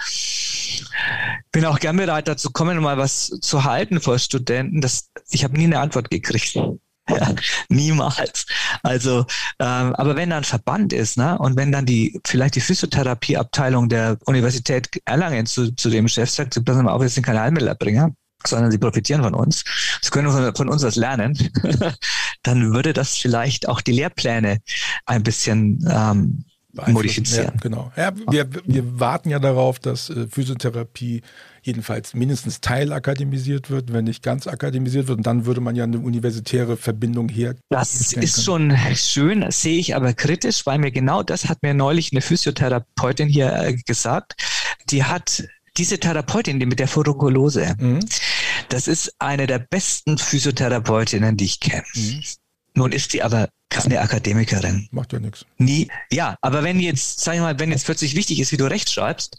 Bin 1.53 1.65
auch 1.65 1.79
gern 1.79 1.97
bereit 1.97 2.29
dazu 2.29 2.51
kommen, 2.51 2.79
mal 2.81 2.99
was 2.99 3.29
zu 3.41 3.65
halten 3.65 4.01
vor 4.01 4.19
Studenten. 4.19 4.81
Das, 4.81 5.11
ich 5.31 5.45
habe 5.45 5.57
nie 5.57 5.65
eine 5.65 5.81
Antwort 5.81 6.11
gekriegt. 6.11 6.59
Ja, 7.11 7.35
niemals. 7.69 8.47
Also, 8.83 9.27
ähm, 9.59 9.95
aber 9.95 10.17
wenn 10.17 10.31
da 10.31 10.39
ein 10.39 10.45
Verband 10.45 10.93
ist, 10.93 11.17
ne, 11.19 11.37
und 11.39 11.57
wenn 11.57 11.73
dann 11.73 11.85
die, 11.85 12.21
vielleicht 12.25 12.55
die 12.55 12.61
Physiotherapieabteilung 12.61 13.89
der 13.89 14.19
Universität 14.27 14.89
Erlangen 15.05 15.47
zu, 15.47 15.75
zu 15.75 15.91
dem 15.91 16.09
Chef 16.09 16.31
sagt, 16.31 16.55
sie 16.55 16.63
passen 16.63 16.85
mal 16.85 16.93
auf, 16.93 17.03
wir 17.03 17.09
sind 17.09 17.25
keine 17.25 17.41
Heilmittelerbringer, 17.41 18.13
sondern 18.47 18.71
sie 18.71 18.79
profitieren 18.79 19.23
von 19.23 19.35
uns, 19.35 19.65
sie 20.01 20.11
können 20.11 20.31
von, 20.31 20.55
von 20.55 20.69
uns 20.69 20.83
was 20.83 20.97
lernen, 20.97 21.37
dann 22.43 22.73
würde 22.73 22.93
das 22.93 23.17
vielleicht 23.17 23.69
auch 23.69 23.81
die 23.81 23.93
Lehrpläne 23.93 24.61
ein 25.07 25.23
bisschen 25.23 25.85
ähm, 25.91 26.45
modifizieren. 26.73 27.53
Ja, 27.55 27.61
genau. 27.61 27.93
Ja, 27.97 28.13
wir, 28.31 28.49
wir 28.65 29.01
warten 29.01 29.29
ja 29.31 29.39
darauf, 29.39 29.79
dass 29.79 30.09
äh, 30.09 30.27
Physiotherapie 30.29 31.23
jedenfalls 31.63 32.15
mindestens 32.15 32.61
teilakademisiert 32.61 33.71
wird, 33.71 33.93
wenn 33.93 34.05
nicht 34.05 34.23
ganz 34.23 34.47
akademisiert 34.47 35.09
wird. 35.09 35.19
Und 35.19 35.27
dann 35.27 35.47
würde 35.47 35.61
man 35.61 35.77
ja 35.77 35.85
eine 35.85 35.99
universitäre 35.99 36.77
Verbindung 36.77 37.29
her. 37.29 37.55
Das 37.71 38.13
ist 38.13 38.45
schon 38.45 38.77
schön, 38.95 39.51
sehe 39.51 39.79
ich 39.79 39.95
aber 39.95 40.13
kritisch, 40.13 40.67
weil 40.67 40.79
mir 40.79 40.91
genau 40.91 41.23
das 41.23 41.49
hat 41.49 41.63
mir 41.63 41.75
neulich 41.75 42.13
eine 42.13 42.21
Physiotherapeutin 42.21 43.29
hier 43.29 43.53
äh, 43.53 43.75
gesagt. 43.75 44.35
Die 44.91 45.05
hat 45.05 45.45
diese 45.77 45.99
Therapeutin, 45.99 46.61
die 46.61 46.67
mit 46.67 46.81
der 46.81 46.89
Furunkulose, 46.89 47.75
mhm. 47.79 48.01
das 48.69 48.89
ist 48.89 49.15
eine 49.19 49.47
der 49.47 49.59
besten 49.59 50.19
Physiotherapeutinnen, 50.19 51.37
die 51.37 51.45
ich 51.45 51.61
kenne. 51.61 51.85
Mhm. 51.95 52.23
Nun 52.75 52.93
ist 52.93 53.13
die 53.13 53.23
aber 53.23 53.49
keine 53.71 54.01
Akademikerin. 54.01 54.89
Macht 54.91 55.13
ja 55.13 55.19
nichts. 55.19 55.47
Nie. 55.57 55.89
Ja, 56.11 56.37
aber 56.43 56.63
wenn 56.63 56.79
jetzt, 56.79 57.21
sag 57.21 57.35
ich 57.35 57.41
mal, 57.41 57.59
wenn 57.59 57.71
jetzt 57.71 57.87
plötzlich 57.87 58.15
wichtig 58.15 58.39
ist, 58.41 58.53
wie 58.53 58.57
du 58.59 58.67
Recht 58.67 58.91
schreibst 58.91 59.39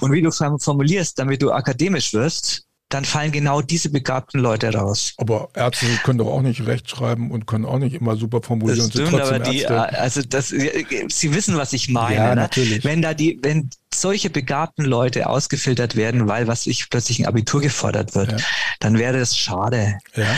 und 0.00 0.12
wie 0.12 0.22
du 0.22 0.30
formulierst, 0.30 1.18
damit 1.18 1.42
du 1.42 1.52
akademisch 1.52 2.12
wirst, 2.12 2.64
dann 2.88 3.04
fallen 3.04 3.32
genau 3.32 3.60
diese 3.60 3.90
begabten 3.90 4.40
Leute 4.40 4.72
raus. 4.72 5.12
Aber 5.18 5.50
Ärzte 5.54 5.86
können 6.04 6.18
doch 6.18 6.28
auch 6.28 6.40
nicht 6.40 6.66
recht 6.66 6.88
schreiben 6.88 7.30
und 7.30 7.46
können 7.46 7.66
auch 7.66 7.78
nicht 7.78 7.94
immer 7.94 8.16
super 8.16 8.40
formulieren. 8.42 8.78
Das 8.78 8.88
stimmt, 8.88 9.20
aber 9.20 9.38
die, 9.40 9.66
also 9.66 10.22
das, 10.22 10.48
Sie 10.48 11.34
wissen, 11.34 11.56
was 11.56 11.74
ich 11.74 11.90
meine. 11.90 12.14
Ja, 12.14 12.28
ne? 12.30 12.36
natürlich. 12.36 12.84
Wenn 12.84 13.02
da 13.02 13.12
die, 13.12 13.38
wenn 13.42 13.68
solche 13.94 14.30
begabten 14.30 14.84
Leute 14.84 15.28
ausgefiltert 15.28 15.96
werden, 15.96 16.28
weil 16.28 16.46
was 16.46 16.66
ich 16.66 16.88
plötzlich 16.88 17.20
ein 17.20 17.26
Abitur 17.26 17.60
gefordert 17.60 18.14
wird, 18.14 18.32
ja. 18.32 18.38
dann 18.80 18.96
wäre 18.96 19.18
das 19.18 19.36
schade. 19.36 19.98
Ja. 20.16 20.34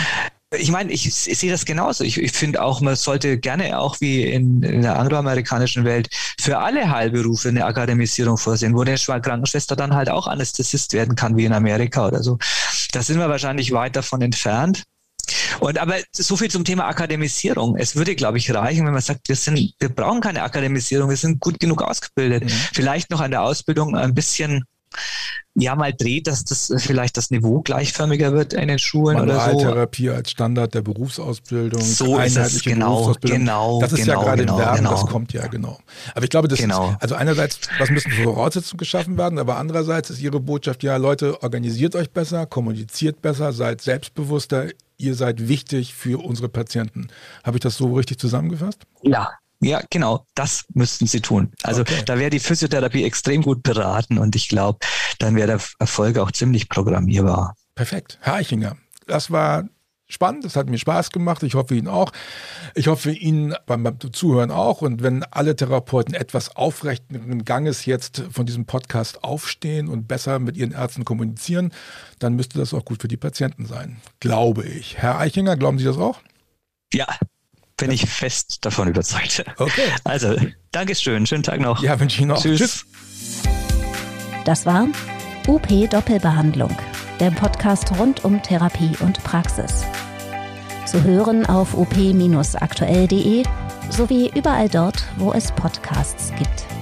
Ich 0.56 0.70
meine, 0.72 0.92
ich, 0.92 1.06
ich 1.06 1.38
sehe 1.38 1.50
das 1.50 1.64
genauso. 1.64 2.02
Ich, 2.02 2.18
ich 2.18 2.32
finde 2.32 2.60
auch, 2.62 2.80
man 2.80 2.96
sollte 2.96 3.38
gerne 3.38 3.78
auch 3.78 4.00
wie 4.00 4.24
in, 4.24 4.62
in 4.64 4.82
der 4.82 4.98
angloamerikanischen 4.98 5.84
Welt 5.84 6.08
für 6.40 6.58
alle 6.58 6.90
Heilberufe 6.90 7.50
eine 7.50 7.64
Akademisierung 7.64 8.36
vorsehen, 8.36 8.74
wo 8.74 8.80
eine 8.80 8.96
Krankenschwester 8.96 9.76
dann 9.76 9.94
halt 9.94 10.10
auch 10.10 10.26
Anästhesist 10.26 10.92
werden 10.92 11.14
kann, 11.14 11.36
wie 11.36 11.44
in 11.44 11.52
Amerika 11.52 12.08
oder 12.08 12.24
so. 12.24 12.36
Da 12.90 13.00
sind 13.00 13.18
wir 13.18 13.28
wahrscheinlich 13.28 13.70
weit 13.70 13.94
davon 13.94 14.22
entfernt. 14.22 14.82
Und 15.60 15.78
aber 15.78 15.96
so 16.12 16.36
viel 16.36 16.50
zum 16.50 16.64
Thema 16.64 16.86
Akademisierung. 16.86 17.76
Es 17.76 17.94
würde, 17.94 18.16
glaube 18.16 18.38
ich, 18.38 18.52
reichen, 18.52 18.86
wenn 18.86 18.92
man 18.92 19.02
sagt, 19.02 19.28
wir 19.28 19.36
sind, 19.36 19.74
wir 19.78 19.88
brauchen 19.88 20.20
keine 20.20 20.42
Akademisierung, 20.42 21.10
wir 21.10 21.16
sind 21.16 21.38
gut 21.38 21.60
genug 21.60 21.82
ausgebildet. 21.82 22.44
Mhm. 22.44 22.48
Vielleicht 22.72 23.10
noch 23.10 23.20
an 23.20 23.30
der 23.30 23.42
Ausbildung 23.42 23.94
ein 23.94 24.14
bisschen 24.14 24.64
ja 25.54 25.74
mal 25.74 25.92
dreht, 25.92 26.26
dass 26.26 26.44
das 26.44 26.72
vielleicht 26.76 27.16
das 27.16 27.30
Niveau 27.30 27.60
gleichförmiger 27.60 28.32
wird 28.32 28.52
in 28.52 28.68
den 28.68 28.78
Schulen 28.78 29.20
oder 29.20 29.50
so. 29.50 29.58
Therapie 29.58 30.10
als 30.10 30.30
Standard 30.30 30.74
der 30.74 30.82
Berufsausbildung, 30.82 31.80
so 31.80 32.18
ist 32.18 32.36
es, 32.36 32.62
genau, 32.62 33.14
genau, 33.20 33.80
Das 33.80 33.92
ist 33.92 34.04
genau, 34.04 34.20
ja 34.20 34.24
gerade 34.24 34.42
genau, 34.42 34.54
im 34.54 34.60
Werden, 34.60 34.76
genau. 34.76 34.90
das 34.90 35.06
kommt 35.06 35.32
ja 35.32 35.46
genau. 35.48 35.78
Aber 36.14 36.24
ich 36.24 36.30
glaube, 36.30 36.48
das 36.48 36.58
genau. 36.58 36.90
ist, 36.90 37.02
also 37.02 37.14
einerseits, 37.16 37.60
was 37.78 37.90
müssen 37.90 38.12
Voraussetzungen 38.12 38.78
geschaffen 38.78 39.18
werden, 39.18 39.38
aber 39.38 39.56
andererseits 39.56 40.10
ist 40.10 40.20
Ihre 40.20 40.40
Botschaft, 40.40 40.82
ja 40.82 40.96
Leute, 40.96 41.42
organisiert 41.42 41.96
euch 41.96 42.10
besser, 42.10 42.46
kommuniziert 42.46 43.20
besser, 43.20 43.52
seid 43.52 43.80
selbstbewusster, 43.80 44.68
ihr 44.98 45.14
seid 45.14 45.48
wichtig 45.48 45.94
für 45.94 46.22
unsere 46.22 46.48
Patienten. 46.48 47.08
Habe 47.42 47.56
ich 47.56 47.62
das 47.62 47.76
so 47.76 47.94
richtig 47.94 48.18
zusammengefasst? 48.18 48.82
Ja, 49.02 49.30
Ja, 49.60 49.82
genau, 49.90 50.26
das 50.34 50.64
müssten 50.72 51.06
Sie 51.06 51.20
tun. 51.20 51.52
Also 51.62 51.82
okay. 51.82 52.02
da 52.06 52.18
wäre 52.18 52.30
die 52.30 52.40
Physiotherapie 52.40 53.04
extrem 53.04 53.42
gut 53.42 53.62
beraten 53.62 54.18
und 54.18 54.34
ich 54.34 54.48
glaube, 54.48 54.78
dann 55.18 55.36
wäre 55.36 55.46
der 55.46 55.60
Erfolg 55.78 56.18
auch 56.18 56.32
ziemlich 56.32 56.68
programmierbar. 56.68 57.54
Perfekt. 57.74 58.18
Herr 58.22 58.34
Eichinger, 58.34 58.76
das 59.06 59.30
war 59.30 59.68
spannend, 60.10 60.44
es 60.44 60.56
hat 60.56 60.68
mir 60.68 60.78
Spaß 60.78 61.10
gemacht, 61.10 61.42
ich 61.42 61.54
hoffe 61.54 61.74
Ihnen 61.74 61.88
auch. 61.88 62.12
Ich 62.74 62.88
hoffe 62.88 63.12
Ihnen 63.12 63.54
beim, 63.66 63.82
beim 63.82 63.98
Zuhören 64.12 64.50
auch. 64.50 64.82
Und 64.82 65.02
wenn 65.02 65.24
alle 65.24 65.56
Therapeuten 65.56 66.14
etwas 66.14 66.56
aufrechten 66.56 67.44
Ganges 67.44 67.86
jetzt 67.86 68.24
von 68.30 68.46
diesem 68.46 68.66
Podcast 68.66 69.24
aufstehen 69.24 69.88
und 69.88 70.08
besser 70.08 70.38
mit 70.38 70.56
ihren 70.56 70.72
Ärzten 70.72 71.04
kommunizieren, 71.04 71.72
dann 72.18 72.34
müsste 72.34 72.58
das 72.58 72.74
auch 72.74 72.84
gut 72.84 73.02
für 73.02 73.08
die 73.08 73.16
Patienten 73.16 73.66
sein, 73.66 73.98
glaube 74.20 74.64
ich. 74.64 74.98
Herr 74.98 75.18
Eichinger, 75.18 75.56
glauben 75.56 75.78
Sie 75.78 75.84
das 75.84 75.98
auch? 75.98 76.20
Ja, 76.92 77.06
bin 77.80 77.90
ich 77.90 78.08
fest 78.08 78.64
davon 78.64 78.88
überzeugt. 78.88 79.44
Okay. 79.56 79.88
Also, 80.04 80.36
Dankeschön, 80.70 81.26
schönen 81.26 81.42
Tag 81.42 81.60
noch. 81.60 81.82
Ja, 81.82 81.98
wünsche 81.98 82.16
ich 82.16 82.22
Ihnen 82.22 82.30
auch. 82.30 82.40
Tschüss. 82.40 82.58
Tschüss. 82.58 82.86
Das 84.44 84.66
war 84.66 84.86
UP 85.46 85.66
Doppelbehandlung, 85.90 86.76
der 87.18 87.30
Podcast 87.30 87.90
rund 87.98 88.24
um 88.24 88.42
Therapie 88.42 88.92
und 89.00 89.22
Praxis. 89.24 89.84
Zu 90.86 91.02
hören 91.02 91.46
auf 91.46 91.74
op-aktuell.de 91.74 93.44
sowie 93.90 94.30
überall 94.34 94.68
dort, 94.68 95.04
wo 95.16 95.32
es 95.32 95.50
Podcasts 95.52 96.32
gibt. 96.38 96.79